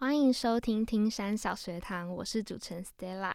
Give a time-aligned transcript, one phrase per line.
[0.00, 3.34] 欢迎收听听山小学堂，我是主持人 Stella。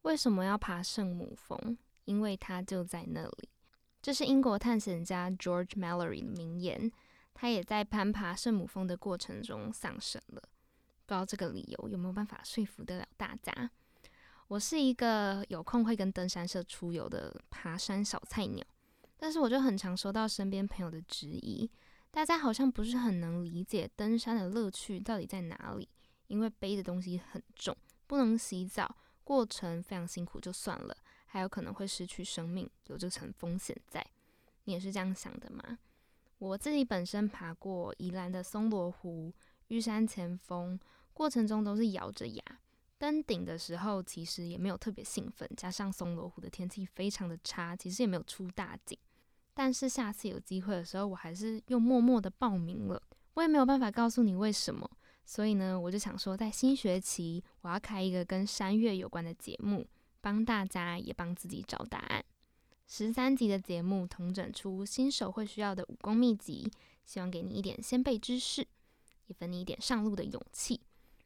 [0.00, 1.76] 为什么要爬圣母峰？
[2.06, 3.50] 因为它就在那里。
[4.00, 6.90] 这是英国探险家 George Mallory 的名言。
[7.34, 10.40] 他也在攀爬圣母峰的过程中丧生了。
[11.04, 13.70] 不知道这个理由有没有办法说服得了大家？
[14.48, 18.64] 我是一个有空会跟登山社出游的爬山小菜鸟，
[19.18, 21.70] 但是我就很常收到身边朋友的质疑。
[22.14, 25.88] 大家好像不是很能理解登山的乐趣到底在哪里，
[26.26, 27.74] 因为背的东西很重，
[28.06, 28.94] 不能洗澡，
[29.24, 30.94] 过程非常辛苦就算了，
[31.24, 34.06] 还有可能会失去生命，有这层风险在。
[34.64, 35.78] 你也是这样想的吗？
[36.36, 39.32] 我自己本身爬过宜兰的松罗湖、
[39.68, 40.78] 玉山前锋，
[41.14, 42.44] 过程中都是咬着牙。
[42.98, 48.98] 登顶的时候其实也没有特别兴奋，加上松罗湖的天气非常的差，其实也没有出大景。
[49.54, 53.02] 但是下次有机会的时候，我还是又默默的报名了。
[53.34, 54.90] 我也没有办法告诉你为什么，
[55.24, 59.86] 所以呢，我就想说，在新学期我要开一个跟山岳有关的节目，
[60.20, 62.24] 帮大家也帮自己找答案。
[62.86, 66.70] 十三集的节目统整出新手会需要的武功秘籍，
[67.06, 68.66] 希望给你一点先辈知识，
[69.26, 70.80] 也分你一点上路的勇气。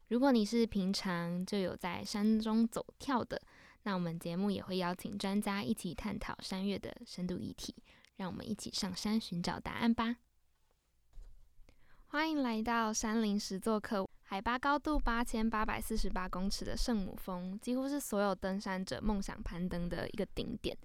[0.07, 3.41] 如果你是平常就有在山中走跳的，
[3.83, 7.75] 那我们节目也会邀请专家一起探讨山岳的深度议题。
[8.17, 10.17] 让我们一起上山寻找答案吧！
[12.07, 20.75] 欢迎来到山林时做客，海拔高度八千八百四十八公尺的圣母峰，几乎是所有登山者梦想攀登的一个顶点。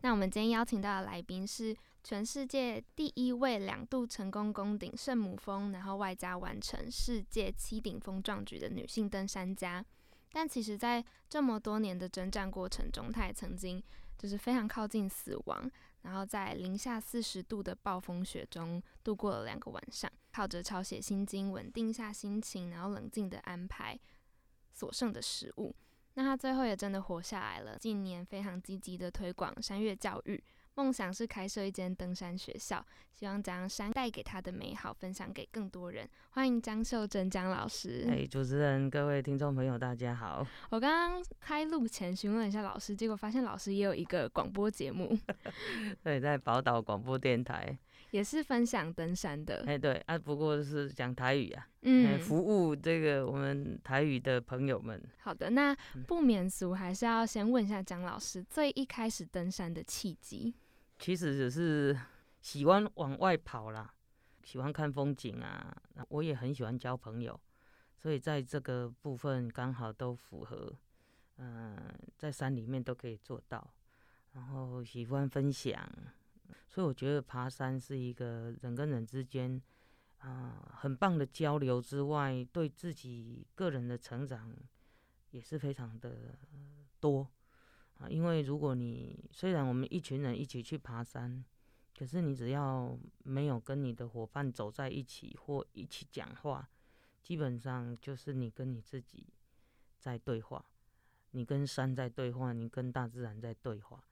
[0.00, 9.84] 那我们今天邀请到的来宾是全世界第一位两度成功攻顶圣母峰，然后外加完成世界七顶峰壮举的女性登山家。
[10.32, 13.82] 但其实，在这么多年的征战过程中，她也曾经
[14.16, 15.70] 就是非常靠近死亡。
[16.02, 23.98] 然后在零下四十度的暴风雪中度过了两个晚上，靠着抄写心经稳定下心情，然后冷静的安排
[24.72, 25.74] 所剩的食物。
[26.14, 27.78] 那他最后也真的活下来了。
[27.78, 30.42] 近年非常积极的推广山岳教育。
[30.74, 36.08] 梦想是开设一间登山学校，希望将山带给他的美好分享给更多人。
[36.30, 38.06] 欢迎张秀珍张老师。
[38.08, 40.46] 哎，主持人，各位听众朋友，大家好。
[40.70, 45.14] 我刚刚开录前询问了一下老师，结果发现老师也有一个广播节目。
[46.02, 47.76] 对，在宝岛广播电台，
[48.10, 49.64] 也是分享登山的。
[49.66, 55.02] 哎，对啊，不过是讲台语啊，嗯，服务这个我们台语的朋友们。
[55.18, 55.76] 好的，那
[56.06, 60.54] 不免俗，还是要先问一下张老师，最一开始登山的契机。
[60.98, 61.98] 其实只是
[62.40, 63.94] 喜欢往外跑啦，
[64.42, 65.74] 喜欢看风景啊。
[66.08, 67.38] 我也很喜欢交朋友，
[67.96, 70.72] 所以在这个部分刚好都符合。
[71.38, 71.78] 嗯，
[72.18, 73.66] 在山里面都可以做到。
[74.32, 75.90] 然后喜欢分享，
[76.68, 79.60] 所以我觉得爬山是一个人跟人之间
[80.18, 84.54] 啊很棒的交流之外，对自己个人的成长
[85.30, 86.38] 也是非常的
[87.00, 87.28] 多。
[87.98, 91.44] 啊，因为如果你虽然我们一群人一起去爬山，
[91.98, 96.66] 可是你只要没有跟你的伙伴走在一起或一起讲话，
[97.22, 99.26] 基本上就是你跟你自己
[99.98, 100.64] 在对话，
[101.32, 104.02] 你跟山在对话，你跟大自然在对话。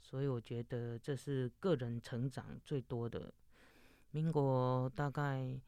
[0.00, 3.32] 所以我觉得这是个人成长最多的。
[4.10, 5.60] 民国大概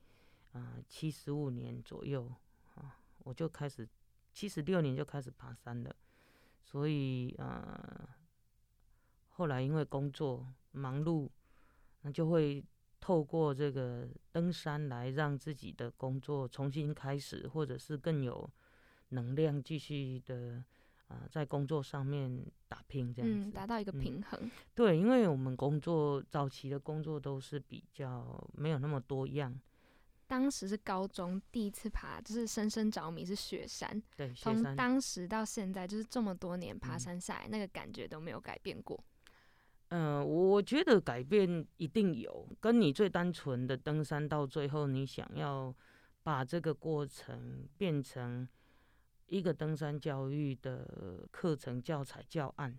[0.53, 2.33] 啊七十五年左右
[2.75, 3.87] 啊，我就开始
[4.33, 5.95] 七十六年就开始爬山了。
[6.65, 8.17] 所以啊，
[9.29, 11.29] 后来因为工作忙碌，
[12.03, 12.65] 那就会
[12.99, 18.49] 透过这个登山来让自己的工作重新开始，或者是更有
[19.11, 20.65] 能量继续的
[21.11, 24.49] 啊，在工作上面打拼这样子，达到一个平衡。
[24.77, 29.61] 对，因为我们工作早期的工作都是比较没有那么多样。
[30.29, 34.01] 当时是高中第一次爬，就是深深着迷是雪山。
[34.17, 39.03] 对，从当时到现在，就是这么多年爬山下来，那个感觉都没有改变过。
[39.89, 42.49] 嗯，我觉得改变一定有。
[42.61, 45.75] 跟你最单纯的登山，到最后你想要
[46.23, 48.49] 把这个过程变成
[49.31, 52.79] 一个登山教育的课程教材教案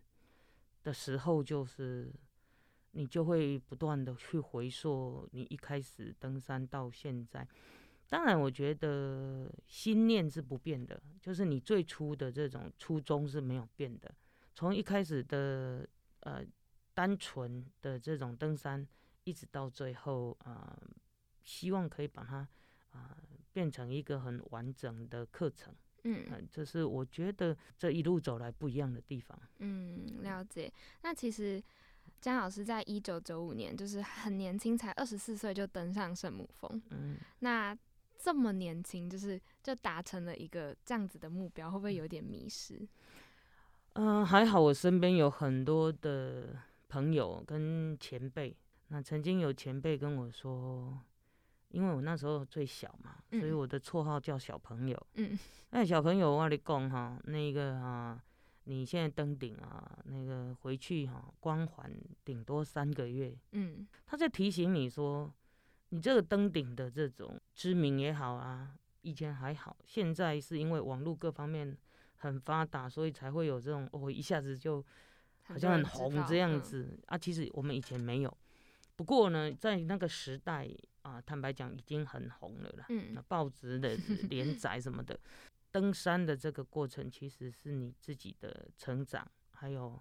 [0.83, 2.13] 的时候，就是。
[2.93, 7.47] 你就会不断的去回溯你一开始登山到现在，
[8.09, 14.13] 当然我觉得心念是不变的，就是你最初的这种初衷是没有变的。
[14.53, 15.87] 从一开始的
[16.19, 16.43] 呃
[16.93, 18.85] 单纯的这种登山，
[19.23, 20.77] 一直到最后啊，
[21.45, 22.45] 希望可以把它
[22.89, 23.17] 啊
[23.53, 25.73] 变成一个很完整的课程。
[26.03, 29.37] 嗯，这是我觉得这一路走来不一样的地方。
[29.59, 30.71] 嗯，了解。
[31.01, 31.61] 那其实。
[32.19, 36.79] 江老师在一九九五年，就是很年轻，才二十四岁就登上圣母峰。
[36.91, 37.75] 嗯，那
[38.19, 42.87] 这么年轻，就是就达成了一个这样子的目标，会不会有点迷失？
[43.93, 46.55] 嗯，还好我身边有很多的
[46.89, 48.55] 朋友跟前辈。
[48.89, 50.99] 那曾经有前辈跟我说，
[51.71, 55.07] 因为我那时候最小嘛，所以我的绰号叫小朋友。
[55.15, 55.37] 嗯，
[55.71, 58.21] 那小朋友我跟你讲哈，那个啊，
[58.65, 61.91] 你现在登顶啊，那个回去哈，光环
[62.23, 63.35] 顶多三个月。
[63.51, 65.33] 嗯，他在提醒你说，
[65.89, 71.77] 你这个登顶的这种知名也好啊，以前还好，现在是因为网络各方面。
[72.23, 74.85] 很发达，所以才会有这种哦，一下子就
[75.41, 77.17] 好像很红这样子啊。
[77.17, 78.37] 其实我们以前没有，
[79.01, 80.69] 不过呢，在那个时代
[81.01, 82.85] 啊，坦白讲已经很红了啦。
[82.89, 83.97] 嗯，那报纸的
[84.29, 85.19] 连载什么的，
[85.71, 89.99] 登山的这个过程其实是你自己的成长，还有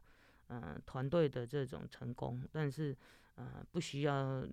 [0.48, 2.46] 嗯团队的这种成功。
[2.52, 2.94] 但是
[3.36, 4.46] 呃，不需要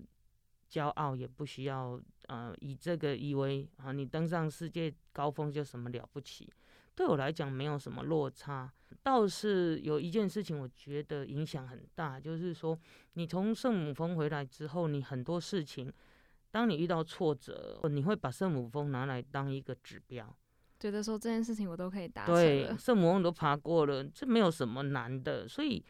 [0.69, 6.49] 骄傲，也不需要呃以这个以为啊，你登上世界高峰就什么了不起。
[6.97, 8.73] 对我来讲没有什么落差，
[9.03, 12.75] 倒是有一件事情我觉得影响很大，就是说
[13.13, 15.93] 你从圣母峰回来之后，你很多事情，
[16.49, 20.35] 当你遇到挫折，你会把圣母峰拿来当一个指标，
[20.79, 25.85] 觉得说这件事情我都可以达成对，圣母峰都爬过了，这没有什么难的，所以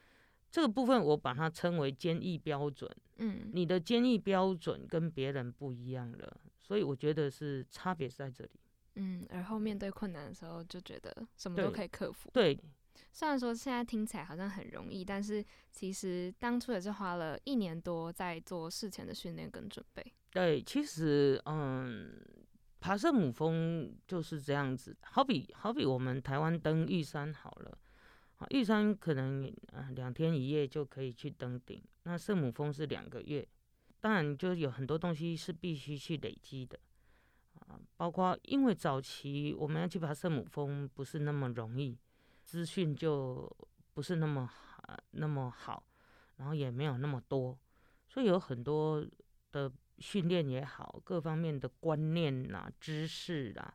[0.51, 2.91] 这个部分我把它称为坚毅标准。
[3.19, 8.49] 嗯，你的坚毅标准跟别人不一样了，所以我觉得是差别在这里。
[8.99, 12.31] 嗯，而后面对困难的时候，就觉得什么都可以克服。
[12.33, 12.59] 对，
[13.13, 20.13] 虽然说现在听起来好像很容易，但是其实当初也是花了一年多在做事前的训练跟准备。
[20.31, 22.11] 对，其实嗯，
[22.79, 27.77] 爬圣母峰就是这样子，好比好比我们台湾登玉山好了，
[28.49, 33.47] 玉山可能呃两天一夜就可以去登顶，那圣母峰是两个月，
[33.99, 36.79] 当然就有很多东西是必须去累积的。
[37.67, 41.97] 啊，包括因为早期我们要去爬圣母峰不是那么容易，
[42.43, 43.49] 资讯就
[43.93, 45.83] 不是那么好那么好，
[46.37, 47.57] 然后也没有那么多，
[48.07, 49.05] 所以有很多
[49.51, 53.73] 的训练也好，各方面的观念呐、知识啊，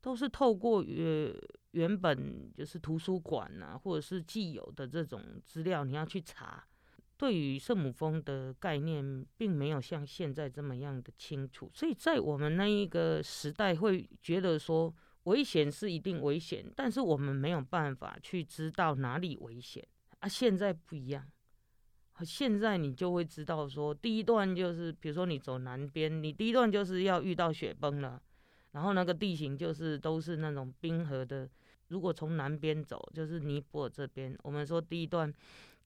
[0.00, 1.34] 都是透过原
[1.72, 6.64] 原本就是图书馆呐，或者是既有的这种资料，你要去查。
[7.18, 14.94] 对于圣母峰的概念，并没有像现在这么样的清楚，所以在我们那一个时代，会觉得说
[15.24, 19.84] 危险是一定危险，但是我们没有办法去知道哪里危险
[20.20, 20.28] 啊。
[20.28, 21.28] 现在不一样，
[22.24, 28.22] 现在你就会知道说，第一段就是，比如说你走南边，你第一段就是要遇到雪崩了，
[28.70, 31.50] 然后那个地形就是都是那种冰河的。
[31.88, 35.34] 如果从南边走，就是尼泊尔这边，我们说第一段。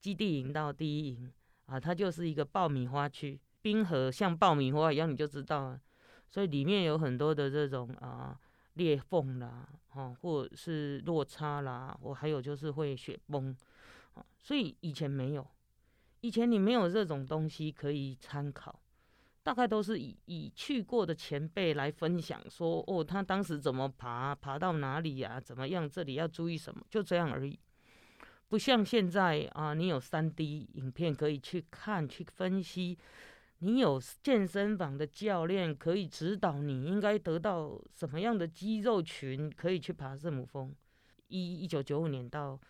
[0.02, 1.32] 基地营到第一营
[1.66, 5.80] 啊，它就是一个爆米花区，冰河像爆米花一样，你就知道了。
[6.28, 8.36] 所以里面有很多的这种啊
[8.74, 13.56] 裂缝啦，哦，或是落差啦，我还有就是会雪崩
[14.14, 14.26] 啊。
[14.40, 15.46] 所以以前没有，
[16.20, 18.82] 以前你没有这种东西可以参考，
[19.44, 27.56] 大概都是以以去过的前辈来分享，说哦，他当时怎么爬，爬到哪里呀，怎么样，这里要注意什么，就这样而已。
[28.52, 32.98] 不像现在啊，你有三 D 影片可以去看、去分析，
[33.60, 40.70] 你有健身房的教练可以指导你应该得到什么样的肌肉群，可以去爬圣母峰。
[41.28, 42.60] 一一九九五年到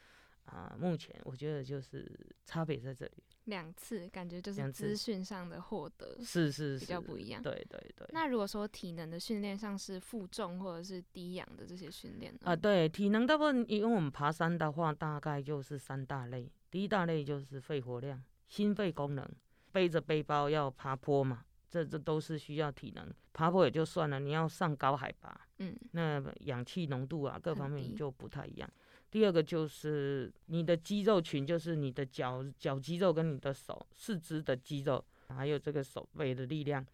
[0.44, 3.12] 啊，目前我觉得就是差别在这里。
[3.46, 7.42] 两次感觉就是资讯上的获得是是比较不一样。
[7.42, 8.06] 对对对。
[8.12, 16.50] 那如果说体能的训练，像是负重或者是低氧的这些训练啊，对体能大部分，因为我们爬山的话，大概就是三大类。
[16.70, 19.28] 第一大类就是肺活量、心肺功能，
[19.72, 23.12] 背着背包要爬坡嘛，这这都是需要体能。
[23.32, 28.70] 爬坡也就算了，你要上高海拔，嗯，那氧气浓度啊，各方面就不太一样。
[29.12, 36.84] 第二个就是你的肌肉群，就是你的脚脚肌肉跟你的手四肢的肌肉，还有这个手背的力量。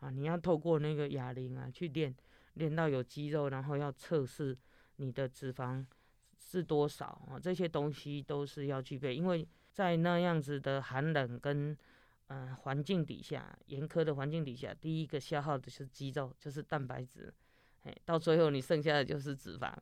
[0.00, 2.14] 啊，你要透过那个哑铃啊去练，
[2.54, 4.54] 练到有肌肉，然后要测试
[4.96, 5.82] 你的脂肪
[6.36, 11.74] 是多少啊，这些东西都是要具备，因为在那样子的寒冷跟
[12.26, 17.32] 嗯环境底下，严苛的环境底下，第一个消耗的是肌肉，就是蛋白质，
[17.84, 19.72] 哎，到最后你剩下的就是脂肪。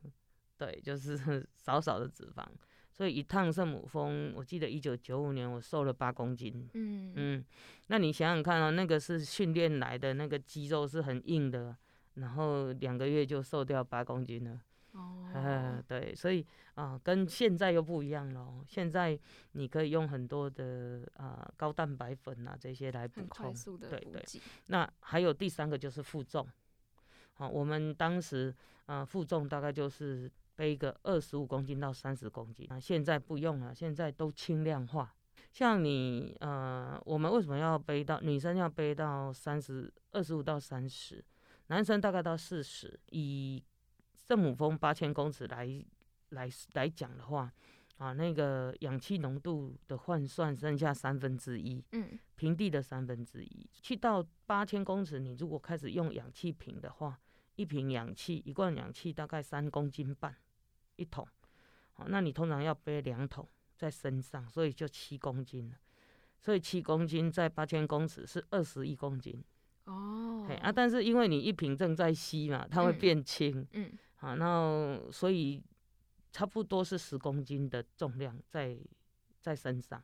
[0.61, 1.17] 对，就是
[1.57, 2.45] 少少的脂肪，
[2.91, 6.69] 所以一趟圣母峰，我记得一九九五年我瘦了八公斤。
[6.75, 7.45] 嗯嗯，
[7.87, 11.75] 那你想想看哦，那个是训练来的，那个肌肉是很硬的，
[12.13, 14.61] 然后两个月就瘦掉八公斤了。
[14.91, 18.63] 哦，对，所以啊，跟现在又不一样了。
[18.67, 19.17] 现在
[19.53, 24.23] 你可以用很多的啊高蛋白粉啊这些来补充，对对。
[24.67, 26.47] 那还有第三个就是负重。
[27.33, 28.53] 好，我们当时
[28.85, 35.13] 啊负重大概就是背个二十五公斤到三十公斤啊，现在不用了，现在都轻量化。
[35.51, 41.23] 像你呃，我们为什么要背到女生要背到三十二十五到三十，
[41.67, 42.99] 男生大概到四十？
[43.09, 43.61] 以
[44.15, 45.67] 圣母峰八千公尺来
[46.29, 47.51] 来来讲的话，
[47.97, 53.69] 啊，那个氧气浓度的换算剩下三分之一，嗯，平地的三分之一。
[53.81, 57.19] 去到八千公尺，你如果开始用氧气瓶的话，
[57.61, 60.35] 一瓶氧气一罐氧气大概三公斤半
[60.95, 61.27] 一桶，
[61.93, 63.47] 好，那你通常要背两桶。
[63.81, 65.75] 在身上，所以就七公斤了。
[66.39, 69.43] 所以七公斤在八千公尺是二十一公斤。
[69.85, 73.67] 哦，啊，但是因为你一瓶正在吸嘛，它会变轻。
[73.71, 75.63] 嗯，好，那所以
[76.31, 78.77] 差不多是十公斤的重量在
[79.39, 79.99] 在身上，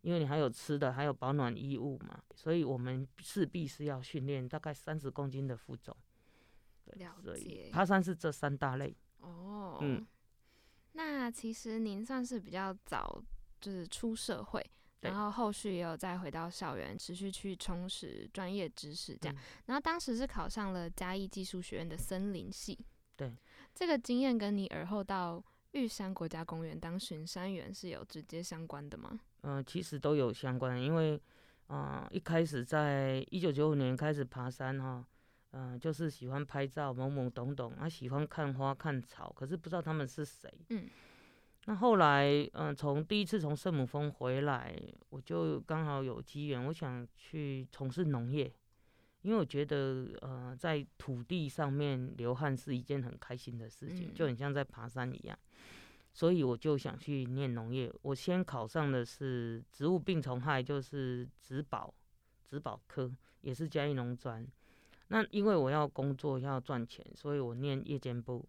[0.00, 5.76] 因为你还有吃的，还有保暖衣物嘛，所以我们势必是要训练大概三十公斤的负
[6.96, 7.24] 重。
[7.24, 7.70] 了解。
[7.72, 8.94] 爬山是这三大类。
[9.20, 10.06] 哦，嗯。
[10.92, 13.22] 那其实您算是比较早，
[13.60, 14.64] 就是出社会，
[15.00, 19.36] 然后后续也有再回到校园，持续去充实专业知识，这样。
[19.66, 22.76] 然后当时是考上了嘉义技术学院的森林系。
[23.16, 23.32] 对，
[23.74, 25.40] 这个经验跟你而后到
[25.72, 29.20] 玉山国家公园当巡山员是有直接相关的吗？
[29.42, 31.20] 嗯，其实都有相关，因为
[31.68, 35.06] 嗯，一开始在一九九五年开始爬山哈。
[35.52, 40.52] 嗯，就是喜欢拍照，懵懵懂懂，啊，喜欢看花看草，可是不知道他们是谁。
[40.68, 40.86] 嗯，
[41.64, 44.78] 那后来，嗯，从第一次从圣母峰回来，
[45.08, 48.52] 我就刚好有机缘，我想去从事农业，
[49.22, 55.38] 因为我觉得，呃，在土地上面流汗是一件很开心的事情，就很像在爬山一样，
[56.12, 57.90] 所以我就想去念农业。
[58.02, 61.94] 我先考上的是植物病虫害，就是植保，
[62.44, 64.46] 植保科，也是嘉义农专。
[65.08, 68.46] 那因为我要工作要赚钱，所以我念夜间部，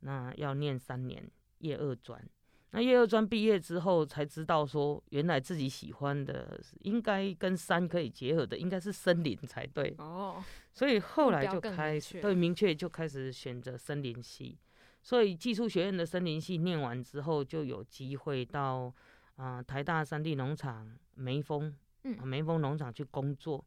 [0.00, 2.22] 那要念三年夜二专。
[2.70, 9.94] 那夜二专毕业之后才知道说，原来自己喜欢的应该跟山可以结合的，应该是森林才对。
[9.98, 14.58] 哦，所以后来就开始对明确就开始选择森林系。
[15.02, 18.92] 所以技术学院的森林系念完之后，就有机会到
[19.36, 21.72] 啊台大山地农场梅峰，
[22.02, 23.64] 嗯，梅峰农场去工作。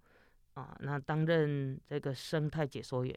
[0.57, 3.15] 啊，那担任这个生态解说员，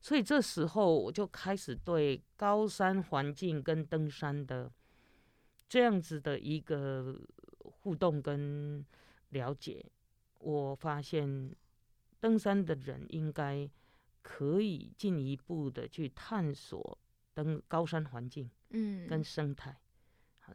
[0.00, 4.72] 所以这时候我就开始对高山环境跟登山的
[5.68, 7.20] 这样子的一个
[7.60, 8.82] 互动跟
[9.28, 9.84] 了解，
[10.38, 11.54] 我发现
[12.20, 13.68] 登山的人应该
[14.22, 16.98] 可以进一步的去探索
[17.34, 19.76] 登高山环境，嗯，跟生态。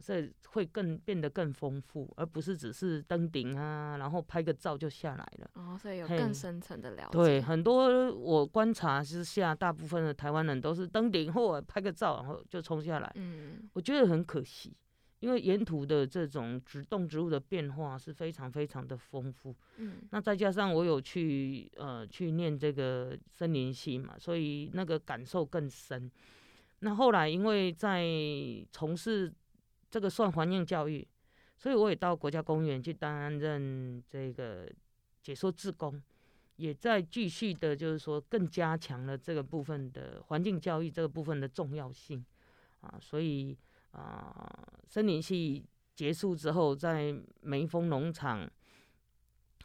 [0.00, 5.50] 这会更变得更丰富，而不是只是登顶啊，然后拍个照就下来了。
[5.54, 7.18] 哦，所以有更深层的了解。
[7.18, 13.12] 对，很多我观察之下，大部分的台湾人都是登顶或拍个照，然后就冲下来。
[13.16, 14.76] 嗯，我觉得很可惜，
[15.20, 19.54] 因为沿途的这种植动植物的变化是非常非常的丰富。
[19.78, 26.10] 嗯，那再加上我有去呃去念这个森林系嘛，所以那个感受更深。
[26.80, 28.04] 那后来因为在
[28.70, 29.32] 从事
[29.90, 31.06] 这个算环境教育，
[31.56, 34.70] 所以我也到国家公园去担任这个
[35.22, 36.02] 解说志工，
[36.56, 42.24] 也在继续的，就是说更加强了这个部分的环境教育这个部分的重要性
[42.80, 42.98] 啊。
[43.00, 43.56] 所以
[43.92, 44.46] 啊，
[44.86, 45.64] 森林系
[45.94, 48.48] 结束之后，在梅峰农场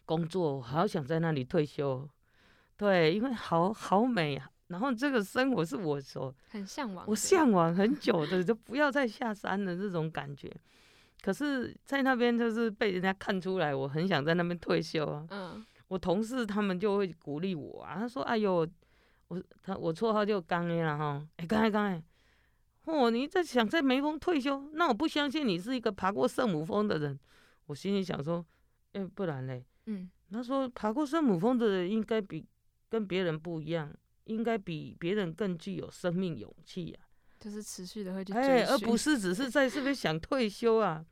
[0.05, 2.09] 工作，好想在那里退休。
[2.77, 4.49] 对，因为好好美啊。
[4.67, 10.51] 然后这个生活是我所很向往，我向往很久的，就不要再下山的这种感觉。
[11.21, 15.25] 可是，在那边就是被人家看出来，我很想在那边退休啊。
[15.29, 18.67] 嗯，我同事他们就会鼓励我啊，他说：“哎呦，
[19.29, 22.03] 我他我绰号就刚哎了哈，哎刚哎刚哎，
[22.85, 24.69] 哦，你在想在梅峰退休？
[24.73, 27.17] 那我不相信你是一个爬过圣母峰的人。”
[27.67, 28.45] 我心里想说
[28.91, 32.45] ：“哎，不然嘞？”嗯，他说：“爬过圣母峰的人应该比
[32.89, 33.89] 跟别人不一样。”
[34.25, 36.99] 应该比别人更具有生命勇气呀，
[37.39, 41.05] 就是持续的会去哎，而不是只是在是不是想退休啊？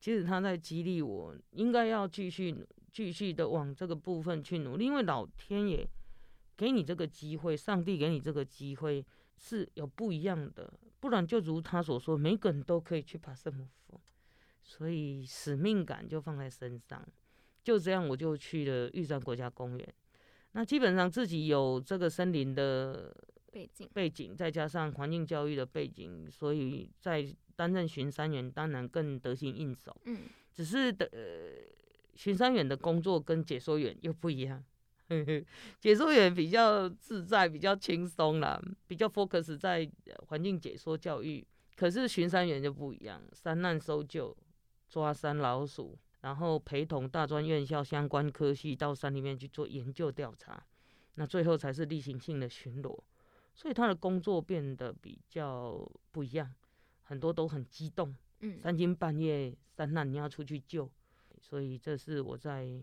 [0.00, 5.88] 其实他在激励我，应该要继续继续的往这个部分去努力，因为老天爷
[6.56, 9.06] 给你这个机会，上帝给你这个机会
[9.36, 14.00] 是有不一样的，不然就如他所说，每个人都可以去爬圣母峰，
[14.64, 17.06] 所以使命感就放在身上，
[17.62, 19.94] 就这样我就去了玉山国家公园。
[20.52, 23.14] 那基本上自己有这个森林的
[23.50, 29.96] 背景，背景再加上环境教育的背景，所以在担任巡山员当然更得心应手。
[30.04, 30.20] 嗯，
[30.52, 31.10] 只是的，
[32.14, 34.62] 巡山员的工作跟解说员又不一样，
[35.80, 39.90] 解说员比较自在，比较轻松啦，比较 focus 在
[40.28, 41.46] 环境解说教育。
[41.74, 44.36] 可是巡山员就不一样，山难搜救、
[44.88, 50.64] 抓山老鼠，然后陪同大专院校相关科系到山里面去做研究调查，
[51.14, 52.98] 那最后才是例行性的巡逻。
[53.54, 56.50] 所以他的工作变得比较不一样，
[57.02, 58.16] 很多都很激动。
[58.40, 60.90] 嗯，三更半夜山难你要出去救，
[61.38, 62.82] 所以这是我在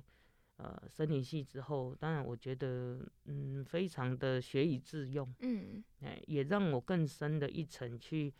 [0.58, 8.34] 呃森林系之后，当然我觉得嗯非常的学以致用，嗯，哎，也让我更深的一层去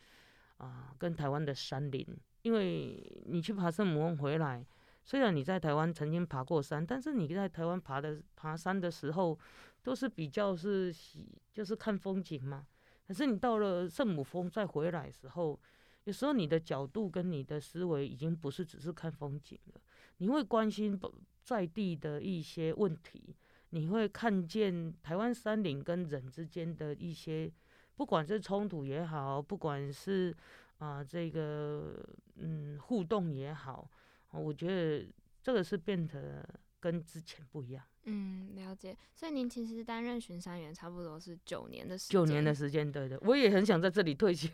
[0.58, 2.06] 啊跟台湾的山林，
[2.42, 4.64] 因为你去爬圣母峰回来，
[5.10, 9.36] 虽然你在台湾曾经爬过山，但是你在台湾爬的爬山的时候
[9.82, 12.64] 都是比较是喜就是看风景嘛，
[13.08, 15.58] 可是你到了圣母峰再回来的时候。
[16.04, 19.80] 有时候你的角度跟你的思维已经不是只是看风景了，
[20.16, 20.98] 你会关心
[21.42, 23.36] 在地的一些问题，
[23.70, 27.52] 你会看见台湾山林跟人之间的一些，
[27.96, 30.34] 不管是冲突也好，不管是
[30.78, 32.02] 啊这个
[32.36, 33.88] 嗯互动也好，
[34.32, 35.06] 我觉得
[35.42, 36.46] 这个是变得
[36.78, 37.84] 跟之前不一样。
[38.04, 38.96] 嗯，了解。
[39.14, 42.12] 所以您其实担任巡山员差不多是九年的时间。
[42.12, 44.48] 九年的时间，对的，我也很想在这里退休。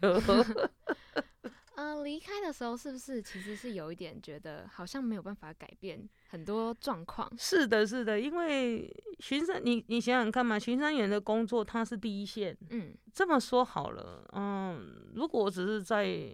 [1.77, 7.31] 嗯， 离开的时候是不是其实是有一点觉得好像没有办法改变很多状况？
[7.39, 8.89] 是的，是的，因为
[9.21, 12.57] 巡山，你你想想看嘛，巡山员的工作他是第一线。
[12.71, 16.33] 嗯，这么说好了，嗯，如果我只是在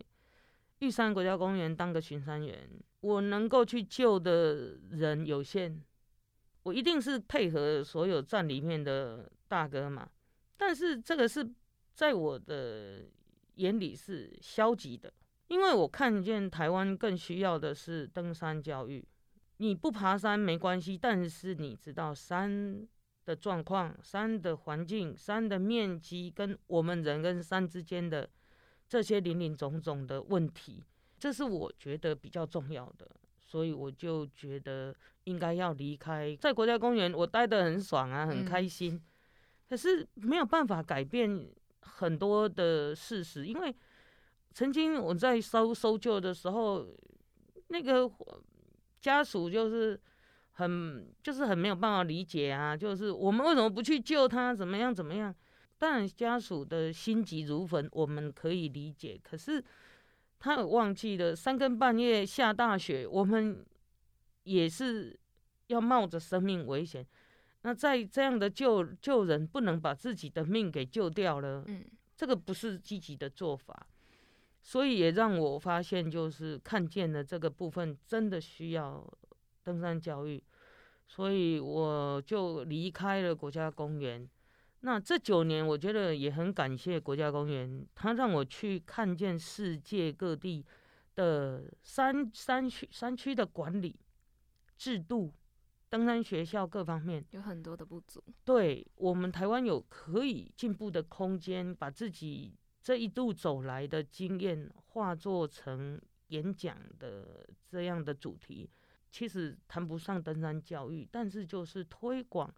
[0.83, 2.69] 玉山国家公园当个巡山员，
[3.03, 5.81] 我能够去救的人有限，
[6.65, 10.11] 我一定是配合所有站里面的大哥嘛。
[10.57, 11.49] 但是这个是
[11.95, 13.05] 在我的
[13.55, 15.13] 眼里是消极的。
[15.47, 19.07] 因为我看见台湾更需要的是登山教育。
[19.59, 22.85] 你不爬山没关系，但是你知道山
[23.25, 28.29] 的状况、山的环境、山的面积跟我们人跟山之间的
[28.93, 30.85] 这些林林总总的问题，
[31.19, 33.09] 这是我觉得比较重要的。
[33.41, 39.03] 所以我就觉得应该要离开，在国家公园我待得很爽啊，很开心。
[39.71, 41.49] 可是没有办法改变
[41.81, 43.75] 很多的事实，因为。
[44.55, 46.87] 曾经我在搜搜救的时候，
[47.69, 48.07] 那个
[49.01, 49.99] 家属就是
[50.51, 54.55] 很就是很没有办法理解啊，就是我们为什么不去救他？
[54.55, 55.35] 怎么样怎么样？
[55.83, 59.19] 当然家属的心急如焚，我们可以理解。
[59.21, 59.61] 可是
[60.39, 63.67] 他忘记了三更半夜下大雪，我们
[64.45, 65.19] 也是
[65.67, 67.05] 要冒着生命危险。
[67.63, 71.65] 那在这样的救救人，不能把自己的命给救掉了。
[71.67, 71.85] 嗯，
[72.17, 73.85] 这个不是积极的做法。
[74.61, 79.05] 所以也让我发现，就是看见了这个部分真的需要
[79.65, 80.41] 登山教育，
[81.09, 84.29] 所以我就离开了国家公园。
[84.83, 90.65] 那这九年，我觉得也很感谢国家公园，它让我去看见世界各地
[91.17, 93.99] 的山山区山区的管理
[94.77, 95.33] 制度、
[95.89, 98.23] 登山学校各方面有很多的不足。
[98.45, 102.55] 对我们台湾有可以进步的空间，把自己。
[102.85, 108.69] 这一路走来的经验化作成演讲的这样的主题，
[109.09, 112.53] 其实谈不上登山教育，但是就是推广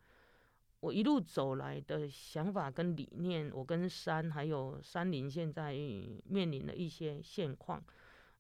[0.85, 5.73] 我一路走来的想法跟理念，我跟山还有山林现在
[6.27, 7.83] 面临的一些现况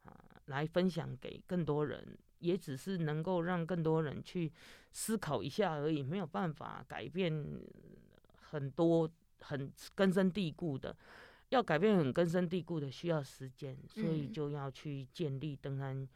[0.02, 0.12] 啊，
[0.44, 2.06] 来分享给更多人，
[2.40, 4.52] 也只是能够让更多人去
[4.92, 7.32] 思考一下而已，没有办法改变
[8.50, 10.94] 很多很根深蒂固的。
[11.48, 16.06] 要改变很根深蒂固的，需要时间，所以就要去建立登山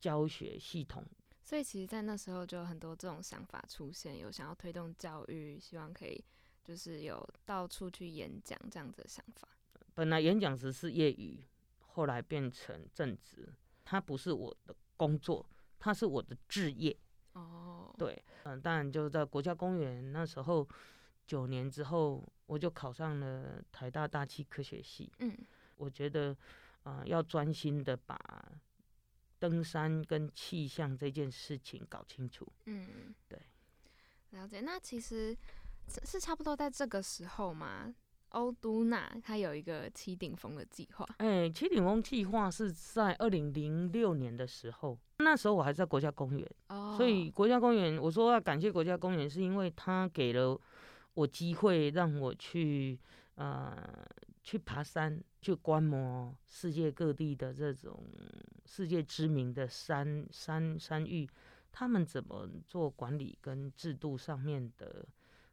[0.00, 1.04] 教学系统。
[1.46, 6.22] 所以其实，在那时候就有很多这种想法出现，有想要推动教育，希望可以
[6.64, 9.46] 就是有到处去演讲这样子的想法。
[9.94, 11.40] 本来演讲只是业余，
[11.78, 13.48] 后来变成正职，
[13.84, 16.98] 它不是我的工作，它是我的置业。
[17.34, 20.68] 哦，对，嗯，当然就是在国家公园那时候。
[21.28, 25.12] 九年之后，我就考上了台大大气科学系。
[25.18, 25.36] 嗯，
[25.74, 26.36] 我觉得，
[26.84, 28.16] 啊，要专心的把
[29.38, 32.46] 登山跟气象这件事情搞清楚。
[32.64, 33.38] 嗯，对，
[34.30, 34.60] 了解。
[34.60, 35.36] 那其实
[36.04, 37.94] 是差不多在这个时候嘛，
[38.30, 41.06] 欧都娜她有一个七顶峰的计划。
[41.18, 46.50] 哎，七顶峰计划是在二零零六年的时候，那时候我还在国家公园。
[46.68, 50.60] 哦，所以国家公园，我说要感谢国家公园，是因为他给了。
[51.14, 53.00] 我机会让我去，
[53.36, 53.74] 呃，
[54.46, 58.00] 去爬山，去观摩世界各地的这种
[58.64, 61.28] 世界知名的山山山域，
[61.72, 65.04] 他们怎么做管理跟制度上面的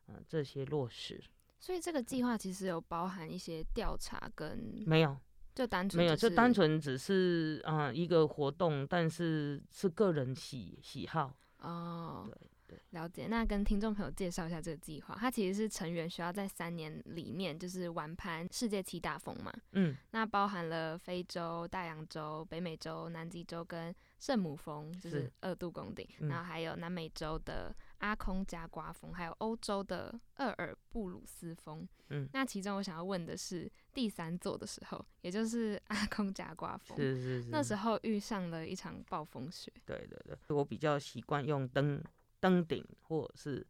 [0.06, 1.20] 呃这些落实。
[1.60, 5.18] 所以这个计划其实有包含一些调查跟没有，
[5.56, 11.36] 就单纯没有，只就单纯只是啊、呃一个活动，但是是个人喜喜好。
[11.58, 13.28] 哦，对对，了解。
[13.28, 31.88] 那跟听众朋友介绍一下这个计划，它其实是成员需要在三年里面就是玩盘世界七大峰嘛，嗯，那包含了非洲、大洋洲、北美洲、南极洲跟圣母峰，就是是二度宫顶，嗯然后还有南美洲的阿空加瓜峰，还有欧洲的厄尔布鲁斯峰。
[32.10, 37.50] 嗯那其中我想要问的是，第三座的时候，也就是阿空加瓜峰，是是是。
[37.50, 39.72] 那时候遇上了一场暴风雪。
[39.86, 42.02] 对对对，我比较习惯用登
[42.44, 43.66] 登顶或者是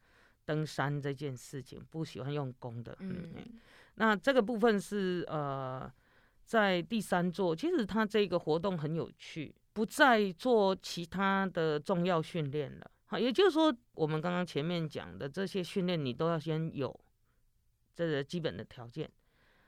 [0.45, 2.97] 登山这件事情，不喜欢用弓的。
[3.01, 3.59] 嗯，嗯嗯，
[3.97, 5.87] 那这个部分是呃，
[6.43, 12.91] 在第三座，其实它这个活动很有趣，不再做其他的重要训练了。
[13.05, 16.99] 好，也就是说，我们刚刚前面讲的这些训练，你都要先有
[17.93, 19.07] 这个基本的条件。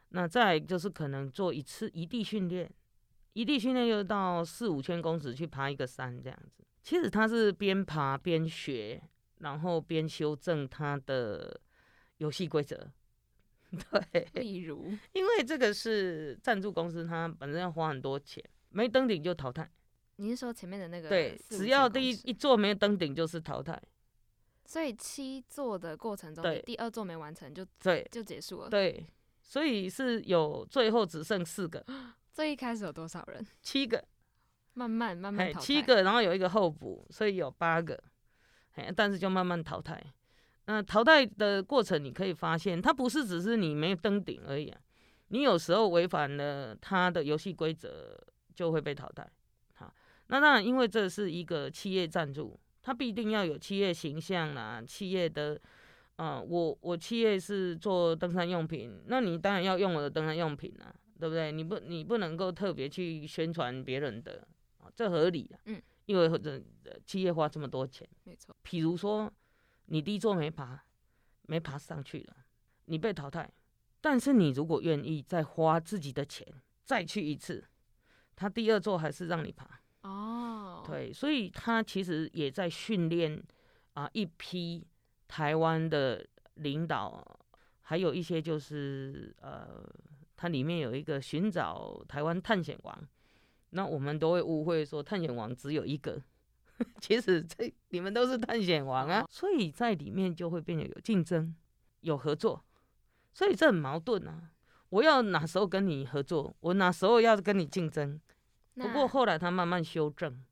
[0.10, 2.68] 那再就是可能做一次一地训练，
[3.36, 6.64] 一地训练又到四五千公尺去爬一个山这样子。
[6.82, 9.02] 其实他是边爬边学，
[9.40, 11.60] 然后边修正他的
[12.18, 12.90] 游戏规则。
[13.92, 19.70] 对，例如，因为这个是赞助公司，他本身要花很多钱，没登顶就淘汰。
[20.16, 23.78] 你是说前面的那个对，只要第一一座没登顶就是淘汰。
[24.64, 28.70] 所以七座的过程中，对第二座没完成就对就结束了。
[28.70, 29.06] 对，
[29.42, 31.86] 所以是有最后只剩四个、
[32.36, 33.48] 最一开始有多少人？
[33.62, 34.04] 七个，
[34.74, 35.66] 慢慢慢慢哎，淘汰。
[35.66, 37.98] 七个，然后有一个候补，所以有八个，
[38.74, 40.04] 哎，但是就慢慢淘汰。
[40.66, 44.78] 那淘汰的过程，你可以发现，它不是只是你没有登顶而已啊，
[45.30, 48.22] 你有时候违反了它的游戏规则，
[48.54, 49.26] 就会被淘汰。
[49.76, 49.94] 好，
[50.28, 55.58] 那当然，因为这是一个企业赞助，它必定要有企业形象啦，企业的，
[56.18, 61.52] 呃，我我企业是做登山用品，那你当然要用我的登山用品啊，对不对？
[61.52, 64.48] 你不你不能够特别去宣传别人的，
[64.80, 65.60] 啊，这合理啊。
[65.66, 68.56] 嗯，因为这呃企业花这么多钱，没错。
[68.64, 69.32] 譬如说
[69.86, 70.84] 你第一座没爬，
[71.44, 72.36] 没爬上去了，
[72.86, 73.52] 你被淘汰。
[74.02, 76.46] 但是你如果愿意再花自己的钱
[76.84, 77.64] 再去一次，
[78.36, 79.68] 他第二座还是让你爬。
[80.02, 83.42] 哦，，对，所以他其实也在训练
[83.94, 84.86] 啊一批
[85.28, 86.24] 台湾的
[86.56, 87.40] 领导，
[87.82, 89.84] 还有一些就是呃，
[90.36, 93.08] 它里面有一个寻找台湾探险王，
[93.72, 96.22] 那我们都会误会说探险王只有一个，
[97.00, 101.56] 其实这你们都是探险王啊，所以在里面就会变得有竞争、
[102.02, 102.64] 有合作，
[103.34, 104.52] 所以这很矛盾啊。
[104.90, 108.20] 我要哪时候跟你合作，我哪时候要跟你竞争？
[108.76, 110.44] 不过后来他慢慢修正，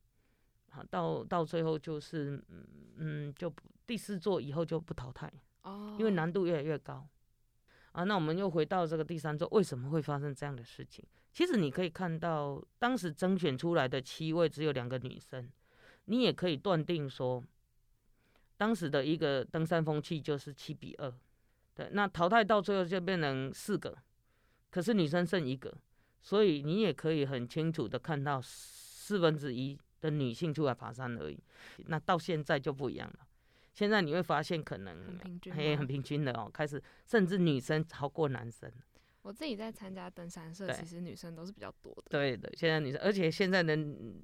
[0.69, 2.65] 好到到最后就是嗯
[2.97, 5.31] 嗯就不第四座以后就不淘汰，
[5.63, 7.07] 哦，因为难度越来越高。
[7.93, 11.03] 啊，那我们又回到这个第三周，为什么会发生这样的事情？
[11.31, 15.49] 其实你可以看到，当时征选出来的七位只有两个女生，
[16.05, 17.43] 你也可以断定说，
[18.57, 21.13] 当时的一个登山风气就是七比二，
[21.73, 23.97] 对，那淘汰到最后就变成四个，
[24.69, 25.75] 可是女生剩一个，
[26.21, 31.39] 所以你也可以很清楚的看到四分之一的女性出来爬山而已。
[31.85, 33.27] 那到现在就不一样了，
[33.73, 38.71] 现在你会发现可能很平均嘿，很平均的哦，开始甚至女生超过男生。
[39.23, 43.73] 我自己在参加登山社，其实女生都是比较多的。，对的，现在女生，而且现在的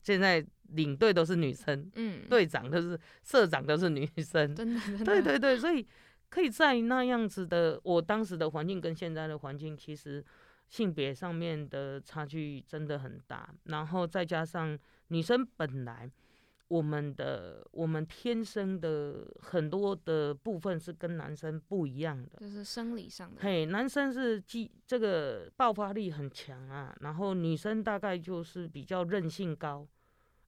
[0.04, 4.54] 现在领队都是女生，嗯，，队长都是社长都是女生。
[4.54, 5.88] 真的真的，对对对，所以
[6.28, 10.24] 可以在那样子的我当时的环境跟现在的环境，其实
[10.68, 13.50] 性别上面的差距真的很大。
[13.64, 16.12] 然后再加上女生本来
[16.70, 22.38] 我们的我们天生的很多的部分是跟男生不一样的。
[22.40, 23.42] 就是生理上的。
[23.42, 29.88] 嘿，男生是肌这个爆发力很强啊，然后女生大概就是比较韧性高，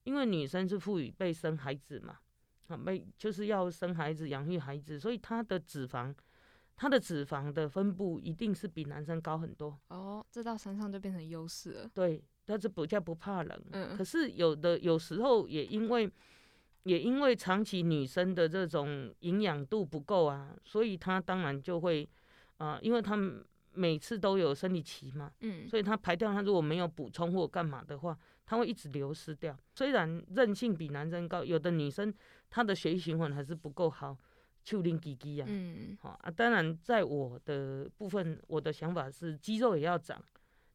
[0.04, 2.20] 因为女生是赋予被生孩子嘛，
[2.68, 6.14] 啊，被就是要生孩子养育孩子，所以她的脂肪，
[6.76, 9.76] 她的脂肪的分布一定是比男生高很多。
[9.88, 11.90] 哦，这到山上就变成优势了。
[11.92, 13.62] 对，但是比较不怕冷。
[13.72, 16.12] 嗯可是有的有时候也因为
[16.84, 22.08] 也因为长期女生的这种营养度不够啊，所以她当然就会
[22.58, 23.18] 啊、因为她
[23.74, 29.58] 每次都有生理期嘛，嗯，所以她排掉她如果没有补充或干嘛的话，她会一直流失掉。
[29.74, 32.14] 虽然韧性比男生高，有的女生
[32.50, 34.18] 她的血液循环还是不够好，
[34.62, 35.48] 就拎鸡鸡啊。
[35.50, 40.22] 嗯，好啊，当然，在我的部分，我的想法是肌肉也要长，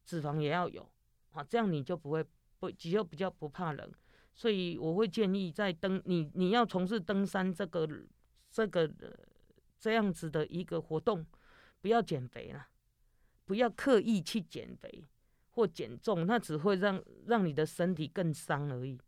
[0.05, 0.89] 脂肪也要有，
[1.37, 2.25] 啊，这样你就不会
[2.59, 3.93] 不肌肉比较不怕冷，
[4.35, 7.87] 所以我会建议在登你你要从事登山这个
[8.51, 8.91] 这个
[9.79, 11.25] 这样子的一个活动，
[11.81, 12.67] 不要减肥了，
[13.45, 15.05] 不要刻意去减肥
[15.51, 18.99] 或减重，那只会让让你的身体更伤而已。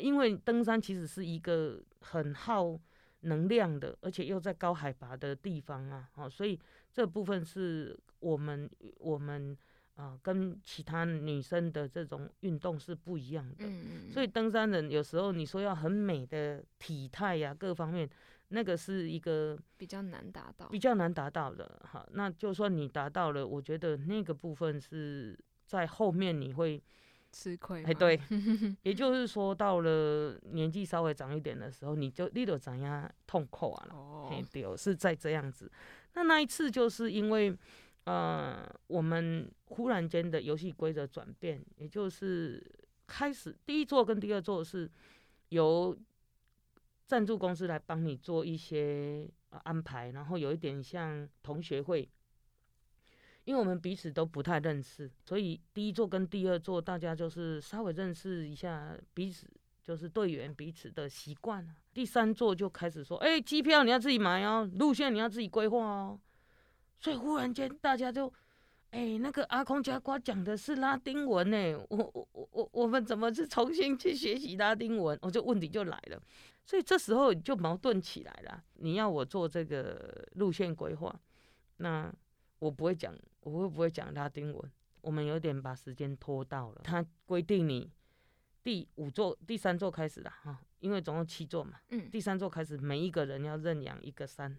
[0.00, 2.78] 因为登山其实是一个很耗
[3.20, 6.58] 能量的，而且又在高海拔的地方啊，哦，所以
[6.92, 9.56] 这部分是我们我们
[9.96, 13.66] 啊跟其他女生的这种运动是不一样的。
[14.12, 18.08] 所以登山人有时候你说要很美的体态呀，各方面
[18.48, 20.78] 那个是一个比较难达到比。
[20.78, 22.06] 较难达到的哈。
[22.12, 26.82] 那就算你达到了，我觉得那个部分是在后面你会。
[27.32, 28.18] 吃亏，哎，对，
[28.82, 33.94] 也就是说，到了年纪稍微长一点的时候，你就你就怎样痛苦啊了。
[33.94, 35.70] 哦，对，是在这样子。
[36.14, 37.54] 那那一次就是因为，
[38.06, 42.64] 呃，我们忽然间的游戏规则转变，也就是
[43.06, 44.88] 开始第一座跟第二座是
[45.48, 45.96] 由
[47.04, 49.28] 赞助公司来帮你做一些
[49.64, 52.08] 安排，然后有一点像同学会。
[53.44, 59.48] 因为我们彼此都不太认识，所以第一座跟第二座大家就是稍微认识一下彼此，
[59.84, 61.64] 就是队员彼此的习惯。
[61.94, 66.20] 第三座就开始说：“哎，机票你要自己买哦，路线你要自己规划哦。”
[66.98, 68.32] 所以忽然间大家就
[68.90, 76.22] ：“哎，那个阿空加瓜讲的是拉丁文呢，我我我我我们怎么是重新去学习拉丁文？”我就问题就来了，
[76.64, 78.62] 所以这时候就矛盾起来了。
[78.74, 81.14] 你要我做这个路线规划，
[81.76, 82.12] 那
[82.58, 83.14] 我不会讲。
[83.42, 84.72] 我会不会讲拉丁文？
[85.02, 86.80] 我们有点把时间拖到了。
[86.82, 87.88] 他规定你
[88.64, 91.78] 第五座、第三座开始了哈，因为总共七座嘛。
[91.90, 92.10] 嗯。
[92.10, 94.58] 第三座开始，每一个人要认养一个山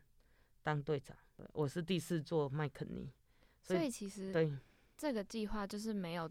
[0.63, 1.17] 当队长。
[1.53, 3.11] 我是第四座麦肯尼。
[3.61, 4.51] 所以其实对
[4.97, 6.29] 这个计划就是没有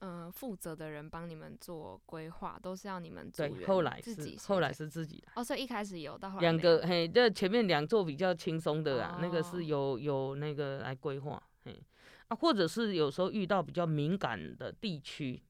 [0.00, 3.64] 嗯负责的人帮你们做规划，都是要你们对。
[3.66, 5.28] 后来是后来是自己的。
[5.34, 11.82] 哦，所以一开始有，到后来两个嘿，这前面两座比较轻松的啊，那个是有有那个来规划嘿。
[12.28, 15.42] 啊，或者是有时候遇到比较敏感的地区，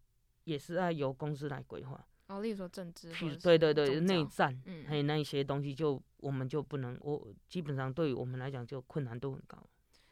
[0.45, 2.05] 也是要由公司来规划。
[2.29, 3.11] 哦，例如说政治，
[3.43, 9.59] 对对对，内战，嗯，还有那一些东西，就我们就不能，我基本上对于我们来讲，就困难度很高。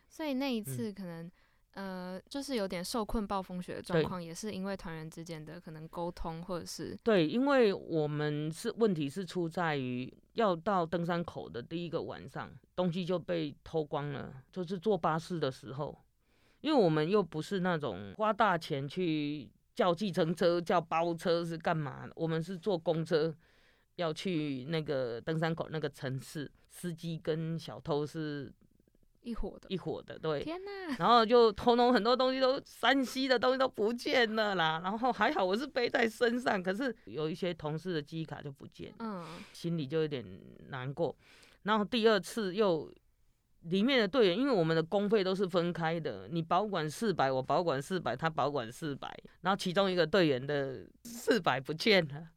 [0.08, 1.30] 所以那一次可能，
[1.72, 15.96] 呃，就是有点受困暴风雪的状况，也是因为团员之间的可能沟通，或者是对，因为我们是问题是出在于要到登山口的第一个晚上，东西就被偷光了，就是坐巴士的时候。
[16.62, 22.08] 因为我们又不是那种花大钱去叫计程车、叫包车是干嘛？
[22.16, 23.32] 我们是坐公车
[23.96, 28.50] 要去那个登山口那个城市，司机跟小偷是
[29.20, 30.42] 一伙的，一伙的，对。
[30.42, 30.96] 天哪！
[30.98, 34.80] 然后就偷弄很多东西，都山西的东西都不见了啦。
[34.82, 40.24] 然后还好我是背在身上，可是有一些同事的记忆卡就不见，嗯，心里就有点
[40.70, 41.14] 难过。
[41.64, 42.90] 然后第二次又。
[43.62, 49.12] 里面的队员，因为我们的工费都是分开的，你保管四百，我保管四百，他保管四百，
[49.46, 52.30] 然后其中一个队员的四百不见了，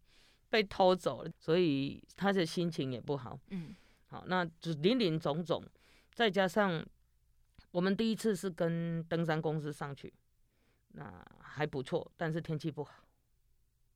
[0.48, 3.39] 被偷走了，所以他的心情也不好。
[3.50, 5.60] 嗯，好，那就林林总总，
[6.13, 6.86] 再加上
[7.72, 10.13] 我们第一次是跟登山公司上去，
[10.89, 13.04] 那还不错，但是天气不好，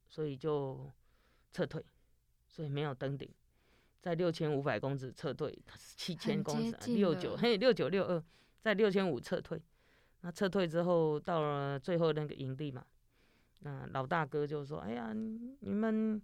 [0.07, 0.91] 所以就
[1.51, 1.85] 撤退，
[2.47, 3.29] 所以没有登顶。
[4.01, 5.55] 在六千五百公尺撤退，
[5.95, 8.23] 七千公尺六九嘿六九六二，
[8.59, 9.61] 在六千五撤退。
[10.21, 12.83] 那撤退之后到了最后那个营地嘛，
[13.63, 16.21] 那老大哥就说：“哎呀，你们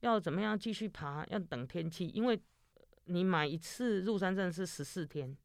[0.00, 1.24] 要怎么样继续爬？
[1.26, 2.40] 要等天气，因为
[3.04, 5.36] 你买一次入山证是十四天，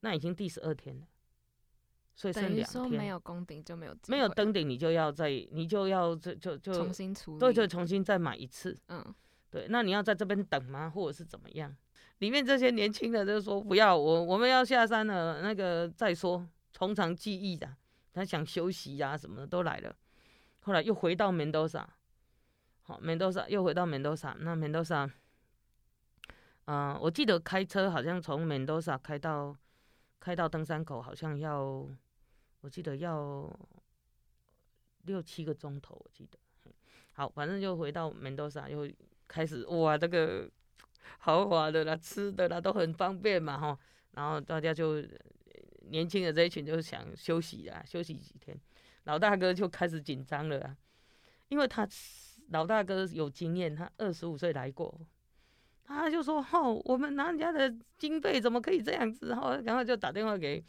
[0.00, 1.06] 那已经第十二天了，
[2.14, 2.90] 所以剩两天。
[2.90, 8.76] 没有攻顶就没有没有登顶，你就要再你就要就就就重新处理，对就，重新再买一次。
[8.88, 9.04] 嗯。”
[9.50, 10.88] 对，那你要在这边等吗？
[10.88, 11.76] 或者是怎么样？
[12.18, 17.74] 里面这些年轻的就说不要，我我们要下山了，那个再说，从长计议的，
[18.12, 19.92] 他想休息呀，什么的都来了。
[20.60, 21.88] 后来又回到门多萨，
[22.82, 25.10] 好，门多萨又回到门多萨，那门多萨，
[26.66, 29.56] 嗯，我记得开车好像从门多萨开到
[30.18, 31.86] 开到登山口，好像要，
[32.60, 33.50] 我记得要
[35.02, 36.38] 六七个钟头，我记得。
[37.12, 38.90] 好，反正就回到门多萨又。
[39.32, 40.50] 开始哇，这个
[41.18, 43.78] 豪华的啦，吃的啦都很方便嘛哈，
[44.10, 45.00] 然后大家就
[45.90, 48.56] 年轻的这一群就想休息啦，休息几天。
[49.04, 50.76] 老大哥就开始紧张了啊，
[51.48, 51.88] 因为他
[52.48, 55.00] 老大哥有经验，他二十五岁来过，
[55.84, 59.28] 他就说：“哦，我们拿人家的经费怎么可以这样子？”
[59.64, 60.62] 然后就打电话给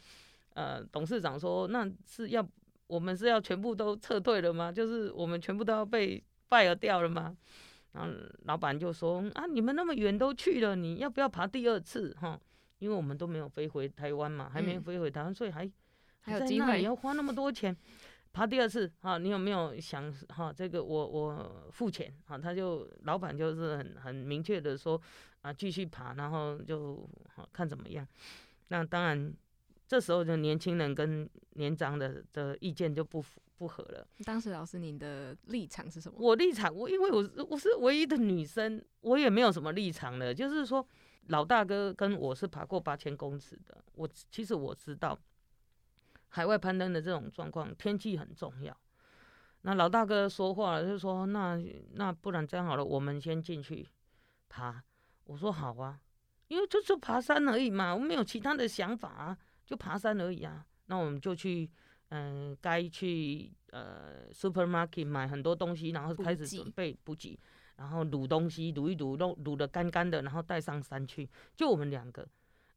[0.54, 2.46] 呃董事长说：“那是要
[2.86, 4.72] 我们是要全部都撤退了吗？
[4.72, 7.36] 就是我们全部都要被败掉了吗？”
[7.92, 8.10] 然后
[8.44, 12.16] 老板就说：“啊，你们那么远都去了，你要不要爬第二次？
[12.18, 12.40] 哈，
[12.82, 15.70] 因为我们都没有飞回台湾嘛，还没嗯飞回台湾，所以还
[16.20, 17.74] 还有机会要花那么多钱。
[18.32, 22.36] 爬第二次啊，你有没有想哈、这个我我付钱啊？
[22.36, 25.00] 他就老板就是很很明确的说
[25.42, 28.04] 啊，继续爬，然后就、啊看怎么样。
[28.66, 29.32] 那当然，
[29.86, 34.04] 这时候就年轻人跟年长的的意见就不符不合了。
[34.24, 36.18] 当时老师您的立场是什么？
[36.18, 40.34] 我立场，我因为我是我是唯一的女生，我也没有什么立场了。
[40.34, 40.84] 就是说，
[41.28, 45.18] 老大哥跟我是爬过八千公尺的，我其实我知道
[46.28, 48.76] 海外攀登的这种状况，天气很重要。
[49.62, 51.56] 那老大哥说话了，就说那
[51.92, 53.88] 那不然这样好了，我们先进去
[54.48, 54.82] 爬。
[55.24, 56.00] 我说好啊，
[56.48, 60.66] 因为就是爬山而已嘛，我没有其他的想法啊，就爬山而已啊。
[60.86, 61.70] 那我们就去，
[62.08, 67.38] 嗯、该去呃 supermarket 买很多东西，然后开始准备补给，
[67.82, 71.28] 然后卤东西，卤一卤，弄卤的干干的，然后带上山去。
[71.56, 72.24] 就我们两个，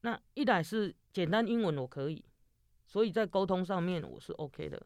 [0.01, 2.25] 那一来是简单英文我可以，
[2.87, 4.81] 所以在沟通上面我是 OK 的。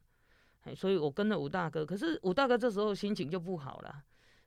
[0.59, 4.03] 嘿，所以我跟着吴大哥，可是吴大哥这时候心情就不好了，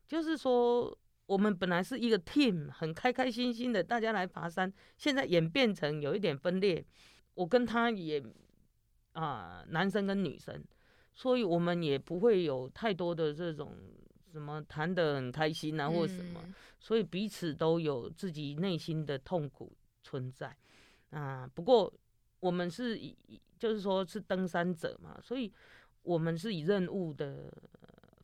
[0.07, 6.85] 就是说我们本来是一个 team，很开开心心的大家来爬山，现在演变成有一点分裂。
[7.33, 8.23] 我跟他也
[9.15, 10.63] 啊、男生跟女生，
[11.15, 13.75] 所以我们也不会有太多的这种
[14.33, 20.57] 什么谈得很开心啊或什么，嗯所以彼此都有自己内心的痛苦存在
[21.11, 21.49] 啊。
[21.55, 21.93] 不过
[22.41, 25.53] 我们是以以就是说是登山者嘛，所以
[26.03, 27.53] 我们是以任务的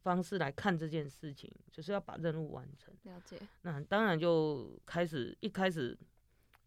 [0.03, 2.93] 方式来看这件事情，就是要把任务完成。
[3.05, 5.97] 了解，那当然就开始一开始，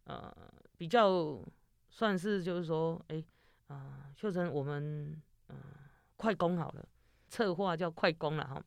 [0.05, 0.33] 呃，
[0.77, 1.43] 比较
[1.89, 3.21] 算是就是说，哎、
[3.67, 5.55] 啊、秀珍，我们呃
[6.15, 6.87] 快攻好了，
[7.27, 8.63] 策划叫快攻了哈。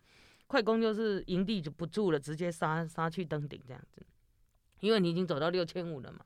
[0.54, 4.00] 快攻就是营地就不住了，直接杀杀去登顶这样子，
[4.78, 6.24] 因为你已经走到六千五了嘛。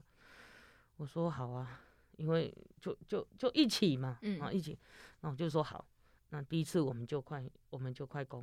[0.98, 1.80] 我说好啊，
[2.18, 4.78] 因为就就就一起嘛，嗯啊一起，
[5.22, 5.82] 那我就说好，
[6.28, 8.40] 那第一次我们就快我们就快攻，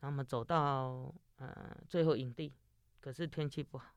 [0.00, 2.54] 然后我们走到呃最后营地，
[2.98, 3.92] 可是天气不好，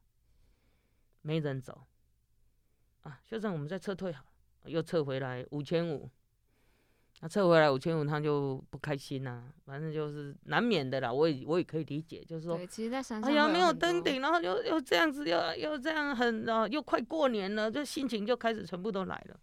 [1.22, 1.86] 没人走。
[3.04, 4.26] 啊，秀珍我们再撤退好
[4.64, 6.12] 了，又撤回来五千五，
[7.24, 19.40] 那撤回来五千五他就不开心呐、反正就是难免的啦，我也我也可以理解，就是说对，其实，在山上哎呀，没有登顶，然后又又这样子，又又这样很然啊，又快过年了，这心情就开始全部都来了。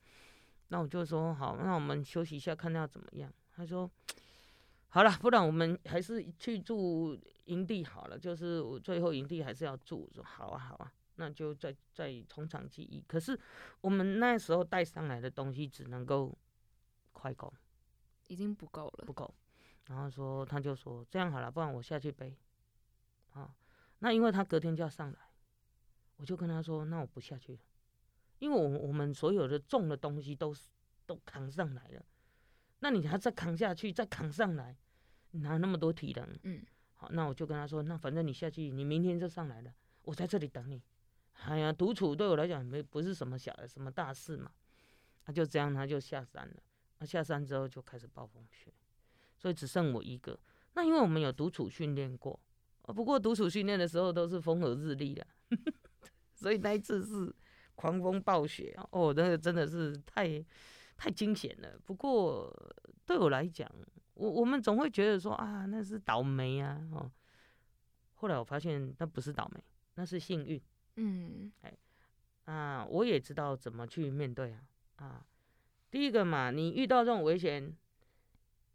[0.68, 3.32] 那我就说好，那我们休息一下，看要怎么样。
[3.56, 3.90] 他说
[4.90, 10.06] 好了，不然我们还是去住营地好了，就是我最后营地还是要住。
[10.06, 13.02] 我说好啊，好啊，那就再再从长计议。
[13.08, 13.40] 可是
[13.80, 16.36] 我们那时候带上来的东西只能够
[17.14, 17.50] 快攻。
[18.30, 19.12] 已经不够了不。
[19.12, 19.34] 够，
[19.86, 22.36] 然后说他就说这样好了，不然我下去背，
[23.32, 23.52] 啊，
[23.98, 25.18] 那因为他隔天就要上来，
[26.16, 27.60] 我就跟他说，那我不下去了，
[28.38, 30.70] 因为我我们所有的重的东西都是
[31.06, 32.04] 都扛上来了，
[32.78, 34.76] 那你还再扛下去，再扛上来，
[35.32, 36.38] 你哪有那么多体能？
[36.44, 36.64] 嗯，
[36.94, 40.80] 好，那我就跟他说，那反正你下去，你明天就上来了，我在这里等你。
[41.42, 44.52] 哎呀，独处对我来讲没不是什么小的什么大事嘛，
[45.24, 46.56] 他就这样，他就下山了。
[47.00, 48.72] 那下山之后就开始暴风雪，
[49.36, 50.38] 所以只剩我一个。
[50.74, 52.38] 那因为我们有独处训练过，
[52.82, 55.26] 呃不过独处训练的时候都是风和日丽的，
[56.34, 57.34] 所以那一次是
[57.74, 60.44] 狂风暴雪哦，那个真的是太
[60.96, 61.78] 太惊险了。
[61.84, 62.54] 不过
[63.06, 63.68] 对我来讲，
[64.14, 67.10] 我我们总会觉得说啊，那是倒霉啊哦。
[68.14, 70.60] 后来我发现那不是倒霉，那是幸运
[70.96, 71.72] 嗯，哎
[72.44, 72.84] 啊。
[72.84, 74.62] 我也知道怎么去面对啊
[74.96, 75.26] 啊。
[75.90, 77.74] 第一个嘛，你遇到这种危险，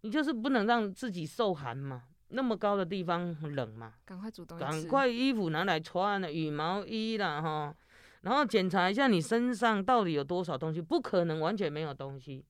[0.02, 2.04] 你就是不能让自己受寒嘛。
[2.30, 7.76] 那么高的地方很冷嘛，赶快煮东西赶，快衣服拿来穿了，羽毛衣啦哈，
[8.22, 12.44] 然后检查一下你身上到底有多少东西，不可能完全没有东西。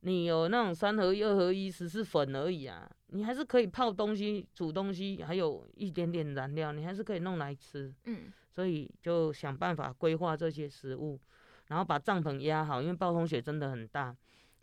[0.00, 7.92] 你有那种三合一、二合一，十四粉而已啊，你还是可以泡东西、煮东西，还有一点点燃料，你还是可以弄来吃。
[8.04, 11.20] 嗯，所以就想办法规划这些食物，
[11.68, 14.16] 然后把帐篷压好，因为暴风雪真的很大，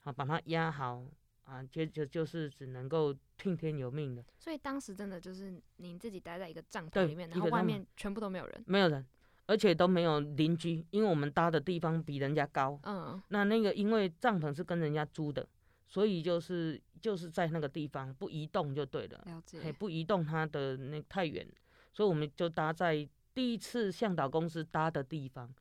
[0.04, 1.06] 好把它压好
[1.44, 9.06] 啊，就就就是只能够听天由命的，所以当时真的就是您自己待在一个帐篷里面，然后外面全部都没有人，没有人，
[9.46, 12.80] 而且都没有邻居，因为我们搭的地方比人家高。
[12.84, 15.46] 嗯，那那个因为帐篷是跟人家租的，
[15.88, 21.46] 所以就是就是在那个地方不移动就对了，了嘿，解，不移动它的那太远，
[21.92, 25.54] 所以我们就搭在第一次向导公司搭的地方，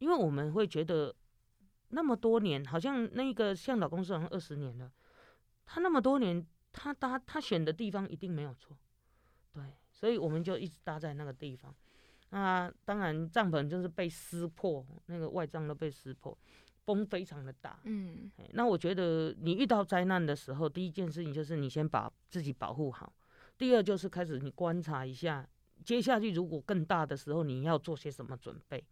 [0.00, 1.14] 因为我们会觉得
[1.90, 4.90] 那么多年，好像那个向导公司好像二十年了，
[5.66, 8.76] 他那么多年，他搭他选的地方一定没有错，
[9.52, 11.74] 对，所以我们就一直搭在那个地方。
[12.30, 16.36] 那当然帐篷就是被撕破，那个外帐都被撕破，
[16.84, 17.78] 风非常的大。
[17.84, 23.12] 嗯哎那我觉得你遇到灾难的时候，第一件事情就是你先把自己保护好，
[23.58, 25.46] 第二就是开始你观察一下，
[25.84, 28.82] 接下去如果更大的时候，你要做些什么准备。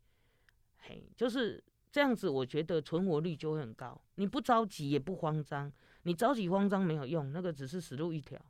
[0.89, 1.63] 嘿，就是
[1.93, 4.01] 这样子，我觉得存活率就会很高。
[4.15, 5.71] 你不着急也不慌张，
[6.05, 8.41] 你着急慌张没有用，那个只是死路一条。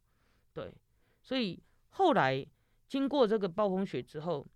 [0.54, 0.72] 对，
[1.22, 1.60] 所以
[1.90, 2.46] 后来
[2.86, 4.46] 经过这个暴风雪之后，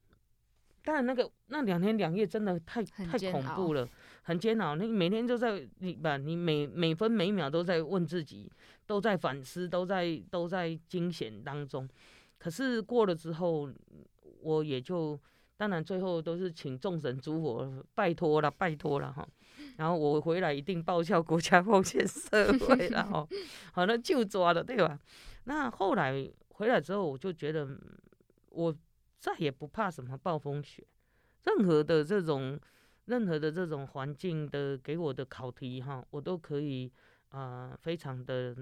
[0.84, 3.88] 当然那个那两天两夜真的太太恐怖了，
[4.22, 4.76] 很煎熬。
[4.76, 8.50] 你每天就在你吧你每每分每秒都在问自己，
[8.86, 11.88] 都在反思，都在都在惊险当中。
[12.38, 13.68] 可是过了之后，
[14.40, 15.18] 我也就
[15.62, 19.24] 当然最后都是请众神诸佛拜托了，拜托了 哈。
[19.76, 23.24] 然后我回来一定报效国家，奉献社会了哈。
[23.72, 24.98] 好那，就抓了对吧？
[25.44, 27.78] 那后来回来之后，我就觉得嗯
[28.48, 28.74] 我
[29.20, 30.84] 再也不怕什么暴风雪，
[31.44, 32.58] 任何的这种
[33.04, 36.90] 任何的这种环境的给我的考题哈，我都可以
[37.28, 38.56] 啊、呃非常的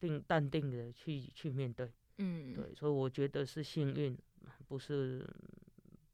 [0.00, 1.88] 定淡定的去去面对。
[2.18, 4.18] 嗯，对，所以我觉得是幸运，
[4.66, 5.24] 不是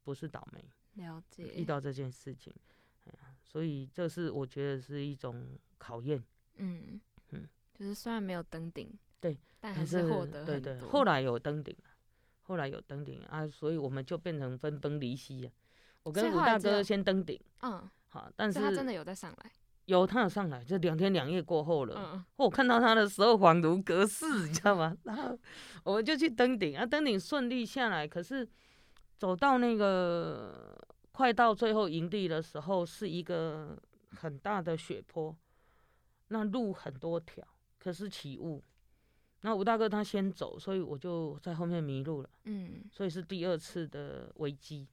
[0.07, 1.43] 不是倒霉了解。
[1.53, 2.53] 遇到这件事情。
[3.03, 6.23] 哎呀，所以这是我觉得是一种考验。
[6.55, 6.97] 嗯
[7.31, 8.89] 嗯就是虽然没有登顶，
[9.19, 11.89] 对，但还是获得对对，后来有登顶了，
[12.43, 15.51] 后来有登顶啊，所以我们就变成分崩离析啊。
[16.03, 19.51] 我跟吴大哥先登顶，嗯，好，但是他真的有在上来。
[19.87, 24.97] 有他有上来，就两天两夜过后了，嗯我看到他的时候恍如隔世，你知道吗？
[25.03, 25.37] 然后
[25.83, 28.47] 我们就去登顶啊，登顶顺利下来，可是
[29.17, 30.77] 走到那个
[31.11, 33.77] 快到最后营地的时候，是一个
[34.11, 35.35] 很大的雪坡，
[36.27, 37.45] 那路很多条，
[37.79, 38.63] 可是起雾。
[39.41, 44.87] 那吴大哥他先走，所以我就在后面迷路了，嗯所以是第二次的危机。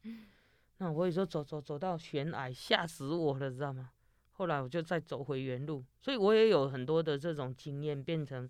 [0.79, 3.91] 那我也说走走走到悬崖，吓死我了，知道吗？
[4.33, 8.49] 后来我就再走回原路，所以我也有很多的这种经验，变成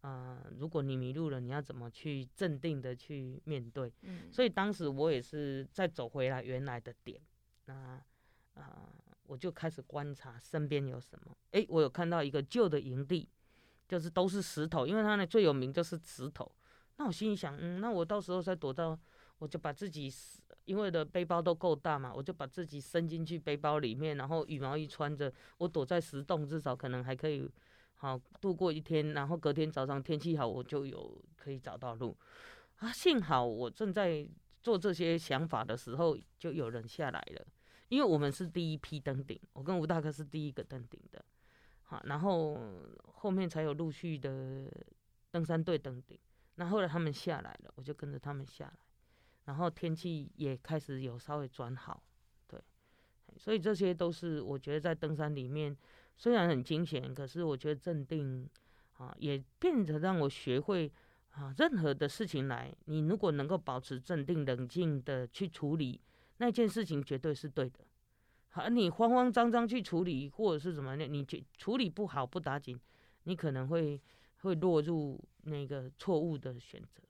[0.00, 3.92] 啊、呃如果你迷路了，你要怎么去镇定的去面对？
[4.02, 7.20] 嗯，所以当时我也是再走回来原来的点，
[7.64, 8.02] 那啊、
[8.54, 8.88] 呃
[9.28, 11.36] 我就开始观察身边有什么。
[11.50, 13.28] 诶，我有看到一个旧的营地，
[13.88, 16.50] 就是都是石头，因为它呢最有名就是石头。
[16.96, 18.96] 那我心里想，嗯，那我到时候再躲到，
[19.38, 20.08] 我就把自己，
[20.64, 27.50] 因为的背包都够大嘛，我就把自己伸进去背包里面，然后羽毛衣穿着，我躲在石洞，至少可能还可以
[27.96, 29.12] 好度过一天。
[29.12, 32.16] 然后隔天早上天气好，我就有可以找到路。
[32.76, 34.28] 啊，幸好我正在
[34.62, 37.46] 做这些想法的时候，就有人下来了，
[37.88, 41.24] 因为我们是第一批登顶，我跟吴大哥是第一个登顶的，
[41.84, 42.58] 好，然后
[43.04, 44.70] 后面才有陆续的
[45.30, 46.18] 登山队登顶，
[46.56, 48.78] 那后来他们下来了，我就跟着他们下来，
[49.44, 52.02] 然后天气也开始有稍微转好，
[52.46, 52.60] 对，
[53.38, 55.74] 所以这些都是我觉得在登山里面
[56.16, 58.48] 虽然很惊险，可是我觉得镇定
[58.98, 60.92] 啊，也变得让我学会。
[61.36, 66.00] 啊，任何的事情来，你如果能够保持镇定、冷静的去处理
[66.38, 67.80] 那件事情，绝对是对的。
[68.48, 71.12] 好，你慌慌张张去处理，或者是怎么样？
[71.12, 72.80] 你觉处理不好不打紧，
[73.24, 74.00] 你可能会
[74.38, 77.02] 会落入那个错误的选择。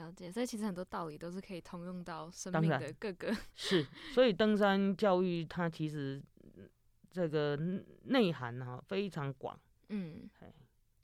[0.00, 0.30] 了解。
[0.30, 3.36] 所以其实很多道理都是可以通用到生命的各个。
[3.56, 6.33] 是，所以登山教育它其实嗯
[7.14, 7.56] 这个
[8.06, 9.56] 内涵哈、非常广。
[9.88, 10.28] 嗯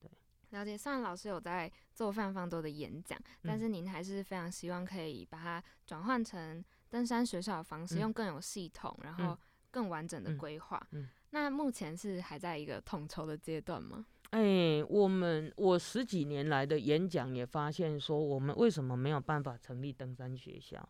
[0.00, 0.10] 对，
[0.50, 0.76] 了解。
[0.76, 9.38] 虽然老师有在做非常非常多的演讲，但嗯是您还是非常希望可以把它转换成登山学校的方式，嗯用更有系统，然后嗯
[9.70, 10.84] 更完整的嗯规划。
[10.90, 14.04] 嗯那目前是还在一个统筹的阶段吗？
[14.30, 20.88] 哎，我们我十几年来的演讲也发现说，我们为什么没有办法成立登山学校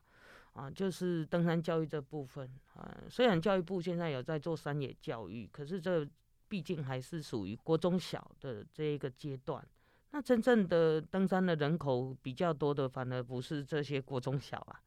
[0.53, 0.70] 啊？
[0.70, 6.07] 就是登山教育这部分啊，虽然教育部现在有在做山野教育，可是这
[6.48, 9.66] 毕竟还是属于国中小的这一个阶段。
[10.12, 14.82] 那真正的登山的人口比较多的，反而不是这些国中小啊，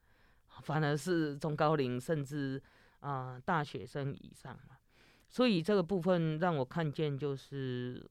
[0.61, 2.61] 反而是中高龄甚至
[2.99, 4.75] 啊、大学生以上嘛。
[5.29, 8.05] 所以这个部分让我看见就是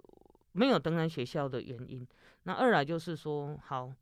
[0.53, 2.07] 没有登山学校的原因。
[2.45, 3.93] 那二来就是说，好，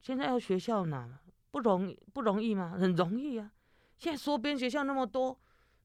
[0.00, 1.20] 现在要学校哪
[1.56, 2.76] 不容易不容易吗？
[2.78, 3.50] 很容易啊！
[3.96, 5.34] 现在缩编学校那么多，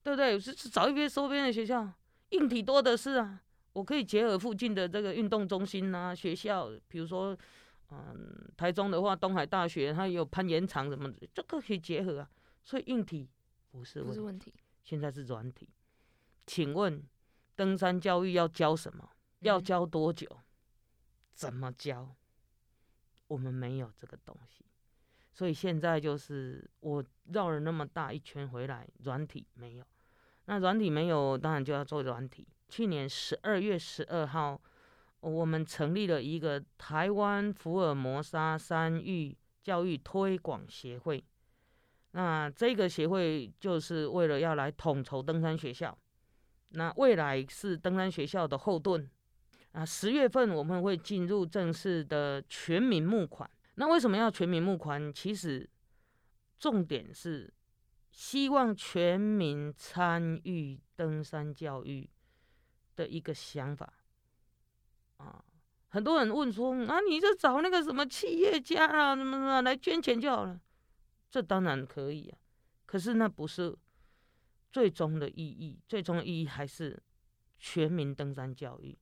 [0.03, 0.37] 对不对？
[0.37, 1.89] 是是找一边缩编的学校，
[2.31, 3.41] 硬体多的是啊。
[3.71, 7.37] 我可以结合附近的这个运动中心啊，学校，比如说，
[7.89, 12.29] 嗯，台中的话，东海大学它有攀岩场什么的，这个可以结合啊。
[12.65, 13.29] 所以硬体
[13.71, 14.53] 不是问题，不是问题。
[14.83, 15.69] 现在是软体。
[16.45, 17.01] 请问，
[17.55, 19.09] 登山教育要教什么？
[19.39, 20.27] 要嗯教多久？
[21.33, 22.13] 怎么教？
[23.27, 24.65] 我们没有这个东西，
[25.33, 29.85] 所以现在就是我绕了那么大一圈回来，软体没有。
[30.45, 32.47] 那软体没有，当然就要做软体。
[32.67, 34.59] 去年十二月十二号，
[35.21, 41.23] 我们成立了一个台湾福尔摩沙山域教育推广协会。
[42.11, 45.97] 那这个协会就是为了要来统筹登山学校，
[46.69, 49.09] 那未来是登山学校的后盾。
[49.71, 53.49] 啊，十月份我们会进入正式的全民募款。
[53.75, 55.13] 那为什么要全民募款？
[55.13, 55.69] 其实
[56.59, 57.53] 重点是
[58.11, 62.09] 希望全民参与登山教育
[62.95, 63.93] 的一个想法。
[65.17, 65.43] 啊，
[65.87, 70.59] 很多人问说啊，你就找那个什么企业家啊，什么什么来捐钱就好了。
[71.29, 72.37] 这当然可以啊，
[72.85, 73.75] 可是那不是
[74.69, 75.79] 最终的意义。
[75.87, 77.01] 最终意义还是
[77.57, 78.97] 全民登山教育。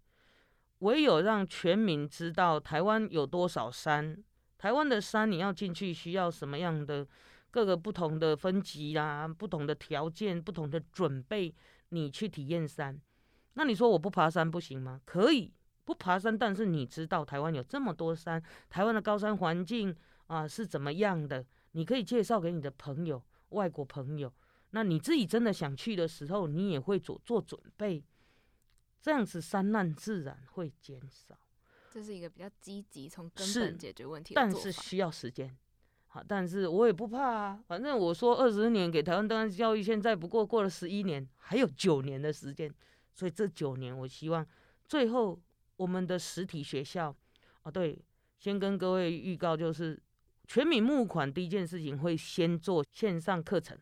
[0.79, 4.23] 唯有让全民知道台湾有多少山，
[4.59, 7.07] 台湾的山你要进去需要什么样的
[7.49, 11.51] 各个不同的分级啦，不同的条件、不同的准备，
[11.89, 13.01] 你去体验山。
[13.53, 15.01] 那你说我不爬山不行吗？
[15.05, 15.51] 可以
[15.85, 19.95] 不爬山，但是你知道台湾有这么多山，台湾的高山环境
[20.27, 21.45] 啊是怎么样的？
[21.71, 24.31] 你可以介绍给你的朋友、外国朋友。
[24.71, 28.03] 那你自己真的想去的时候，你也会做做准备。
[29.01, 31.35] 这样子，山难自然会减少。
[31.91, 34.33] 这是一个比较积极，从根本解决问题。
[34.33, 35.55] 但是需要时间。
[36.07, 37.63] 好，但是我也不怕啊。
[37.67, 42.73] 反正我说二十年给台湾登山教育，现在不过过了十一年，还有九年的时间。
[43.13, 44.45] 所以这九年，我希望
[44.87, 45.39] 最后
[45.75, 47.15] 我们的实体学校，
[47.63, 47.99] 哦，对，
[48.37, 50.01] 先跟各位预告，就是
[50.47, 53.77] 全民募款第一件事情会先做线上课程。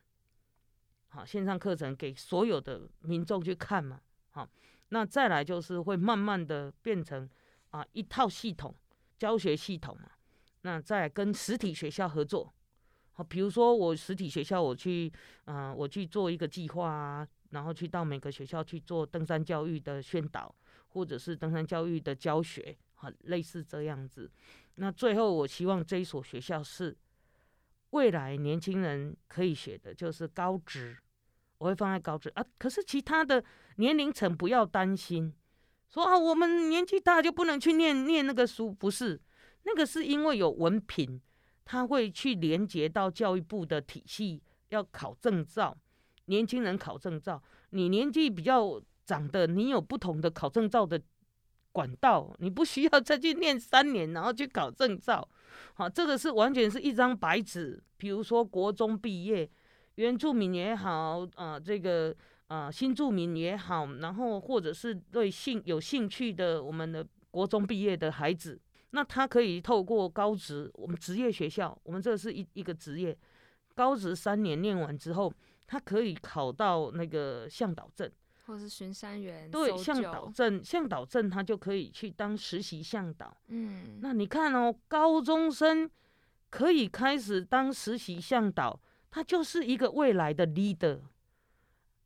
[1.10, 4.02] 好，线上课程给所有的民众去看嘛。
[4.30, 4.50] 好。
[4.90, 7.30] 那再来就是会慢慢的变成
[7.72, 8.74] 啊一套系统
[9.18, 10.10] 教学系统嘛，
[10.62, 12.54] 那再跟实体学校合作，
[13.14, 15.12] 好，比如说我实体学校我去
[15.46, 20.54] 啊我去做一个计划啊，然后去到每个学校去做登山教育的宣导，
[20.90, 24.32] 或者是登山教育的教学，啊，类似这样子。
[24.76, 26.96] 那最后我希望这一所学校是
[27.92, 30.98] 未来年轻人可以学的，就是高职。
[31.58, 33.44] 我会放在高职啊，可是其他的
[33.78, 35.34] 年龄层不要担心，
[35.90, 39.20] 说啊，我们年纪大就不能去念念那个书，不是，
[39.64, 41.22] 那个是因为有文凭，
[41.66, 45.78] 他会去连接到教育部的体系，要考证照，
[46.26, 51.02] 年轻人考证照，你年纪比较长的，你有不同的考证照的
[51.72, 55.28] 管道，你不需要再去念三年，然后去考证照，
[55.74, 59.50] 好，这个是完全是一张白纸，比如说国中毕业。
[59.96, 62.16] 原住民也好，啊，这个
[62.48, 68.60] 啊新住民也好，然后或者是对兴有兴趣的我们的国中毕业的孩子，
[68.92, 73.18] 那他可以透过高职，我们职业学校，我们这是一一个职业
[73.76, 75.32] 高职三年念完之后，
[75.68, 78.10] 他可以考到那个向导证，
[78.46, 83.38] 或是巡山员，对，向导证，向导证他就可以去当实习向导。
[83.48, 85.90] 嗯，那你看哦，高中生
[86.50, 88.80] 可以开始当实习向导。
[89.10, 91.00] 他就是一个未来的 leader，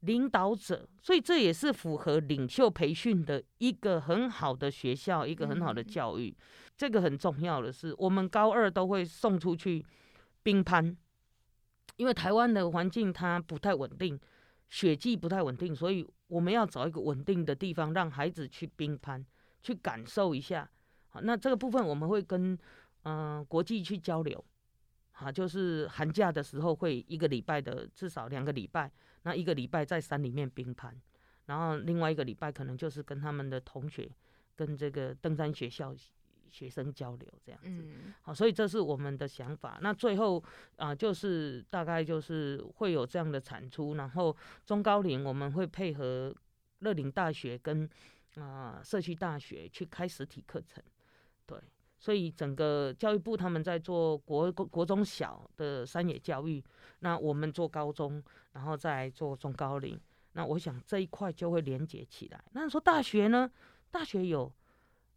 [0.02, 6.36] 领导者，所以这也是符合领袖培训的一个很好的学校，一个很好的教育。
[6.76, 9.86] 这个很重要的是，我们高二都会送出去
[10.42, 10.98] 冰攀，
[11.98, 14.20] 因为台湾的环境它不太稳定，
[14.70, 19.24] 雪季不太稳定，所以我们要找一个稳定的地方，让孩子去冰攀，
[19.62, 20.68] 去感受一下。
[21.10, 22.58] 好，那这个部分我们会跟
[23.04, 24.44] 嗯国际去交流。
[25.12, 28.92] 好，就是寒假的时候会一个礼拜的，至少两个礼拜。
[29.24, 31.00] 那一个礼拜在山里面冰盘，
[31.46, 34.10] 然后另外一个礼拜可能就是跟他们的同学、
[34.56, 35.96] 跟这个登山学校
[36.50, 37.84] 学生交流这样子。
[38.24, 39.80] 好，所以这是我们的想法。
[39.82, 40.44] 那最后
[40.76, 43.96] 啊，就是大概就是会有这样的产出。
[43.96, 46.36] 然后中高龄我们会配合
[46.80, 47.90] 乐龄大学跟
[48.36, 51.01] 啊社区大学去开实体课程，对。
[52.02, 56.62] 所以整个教育部他们在做国国国中小的山野教育，
[57.02, 58.22] 那我们做高中，
[58.54, 59.98] 然后再做中高龄，
[60.34, 62.44] 那我想这一块就会连接起来。
[62.54, 63.52] 那说大学呢？
[63.92, 64.52] 大学有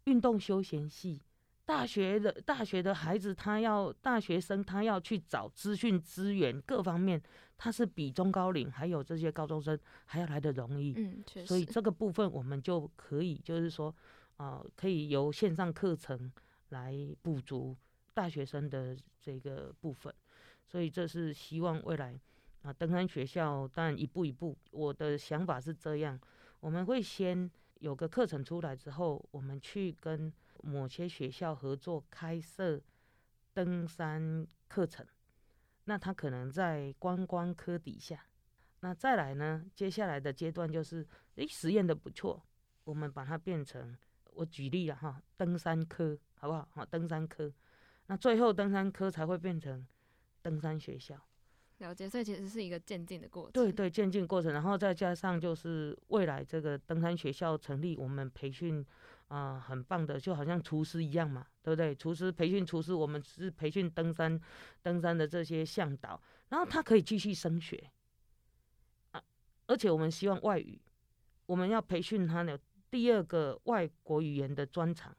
[0.03, 1.19] 运动休闲系，
[1.65, 7.19] 大学的大学的孩子他要大学生他要去找资讯资源各方面，
[7.57, 9.75] 他是比中高龄还有这些高中生
[10.05, 10.93] 还要来的容易。
[10.97, 11.23] 嗯。
[11.47, 13.91] 所以这个部分我们就可以就是说，
[14.37, 16.31] 啊，可以由线上课程。
[16.69, 17.75] 来补足
[18.13, 20.13] 大学生的这个部分，
[20.65, 22.19] 所以这是希望未来
[22.61, 26.19] 啊，登山学校但一步一步，我的想法是这样，
[26.59, 27.49] 我们会先
[27.79, 30.31] 有个课程出来之后，我们去跟
[30.63, 32.81] 某些学校合作开设
[33.53, 35.05] 登山课程，
[35.83, 38.25] 那他可能在观光科底下。
[38.79, 42.43] 那再来呢，接下来的阶段就是，诶，实验的不错，
[42.83, 43.97] 我们把它变成，
[44.35, 46.67] 我举例了哈，登山科，好不好？
[46.73, 47.51] 哈，登山科，
[48.07, 49.85] 那最后登山科才会变成
[50.41, 51.19] 登山学校。
[51.79, 53.51] 了解，所以其实是一个渐进的过程。
[53.51, 58.85] 对对，渐进过程，然后再加上就是未来这个登山学校成立，我们培训
[59.27, 61.93] 啊、很棒的，就好像厨师一样嘛，对不对？
[61.93, 64.39] 厨师培训厨师，我们是培训登山
[64.81, 67.91] 登山的这些向导，然后他可以继续升学
[69.11, 69.21] 啊，
[69.67, 70.79] 而且我们希望外语，
[71.45, 72.57] 我们要培训他的
[72.95, 75.13] 第二个外国语言的专长，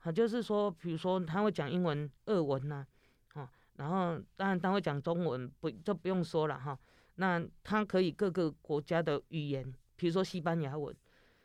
[0.00, 2.86] 啊，就是说，比如说他会讲英文、俄文呐、
[3.32, 6.78] 哦，然后当然他会讲中文，不就不用说了哈。
[7.14, 10.94] 那他可以各个国家的语言，比如说西班牙文，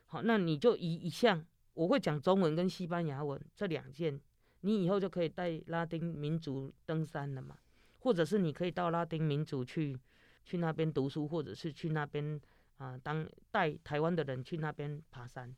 [0.07, 1.41] 好，那你就一一项，
[1.75, 4.19] 我会讲中文跟西班牙文这两件，
[4.59, 7.55] 你以后就可以带拉丁民族登山了嘛，
[7.99, 9.97] 或者是你可以到拉丁民族去
[10.43, 12.37] 去那边读书，或者是去那边
[12.77, 15.55] 啊、当带台湾的人去那边爬山。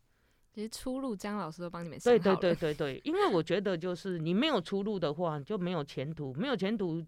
[0.51, 2.35] 其实出路姜老师都帮你们想对对。
[2.37, 7.05] 对对对，因为我觉得就是你没有出路的话，就没有前途，没有前途，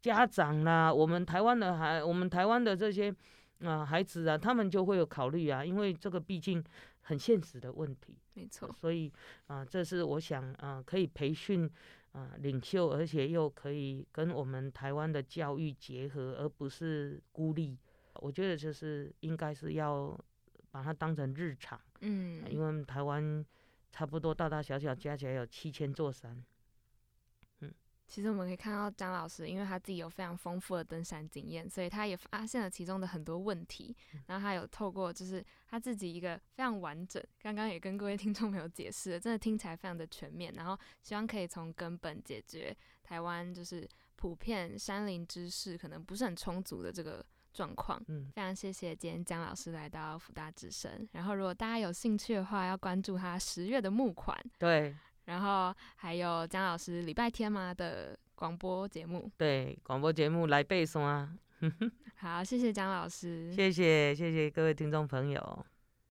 [0.00, 3.14] 家长啦，我们台湾的孩，我们台湾的这些
[3.60, 6.62] 啊、孩子啊，他们就会有考虑啊，因为这个毕竟
[7.02, 8.68] 很现实的问题，没错。
[8.72, 9.12] 所以
[9.46, 11.70] 啊、这是我想啊、可以培训
[12.10, 17.78] 啊、领袖，而且又可以跟我们台湾的教育结合，而不是孤立。
[18.18, 20.18] 我觉得就是应该是要
[20.70, 21.80] 把它当成日常。
[22.00, 23.44] 嗯，因为我们台湾
[23.90, 26.44] 差不多大大小小加起来有七千座山。
[28.06, 33.94] 其实我们可以看到张老师，因为他自己有非常丰富的登山经验，所以他也发现了其中的很多问题。
[34.26, 40.50] 然后他有透过就是他自己一个非常完整，刚刚也跟各位 听众朋友解释了，真的听起来非常的全面。
[40.54, 47.22] 然后希望可以从根本解决台湾就是普遍山林知识可能不是很充足的这个
[47.58, 48.00] 状况。
[48.06, 51.08] 嗯，非常谢谢今天姜老师来到福大之声。
[51.12, 54.38] 然后如果大家有兴趣的话，要关注他十月的募款。
[54.58, 54.94] 对
[55.24, 59.28] 然后还有姜老师礼拜天嘛的广播节目。
[59.36, 61.36] 对，广播节目来背诵啊，
[62.16, 63.52] 好，谢谢姜老师。
[63.52, 65.66] 谢谢谢谢各位听众朋友。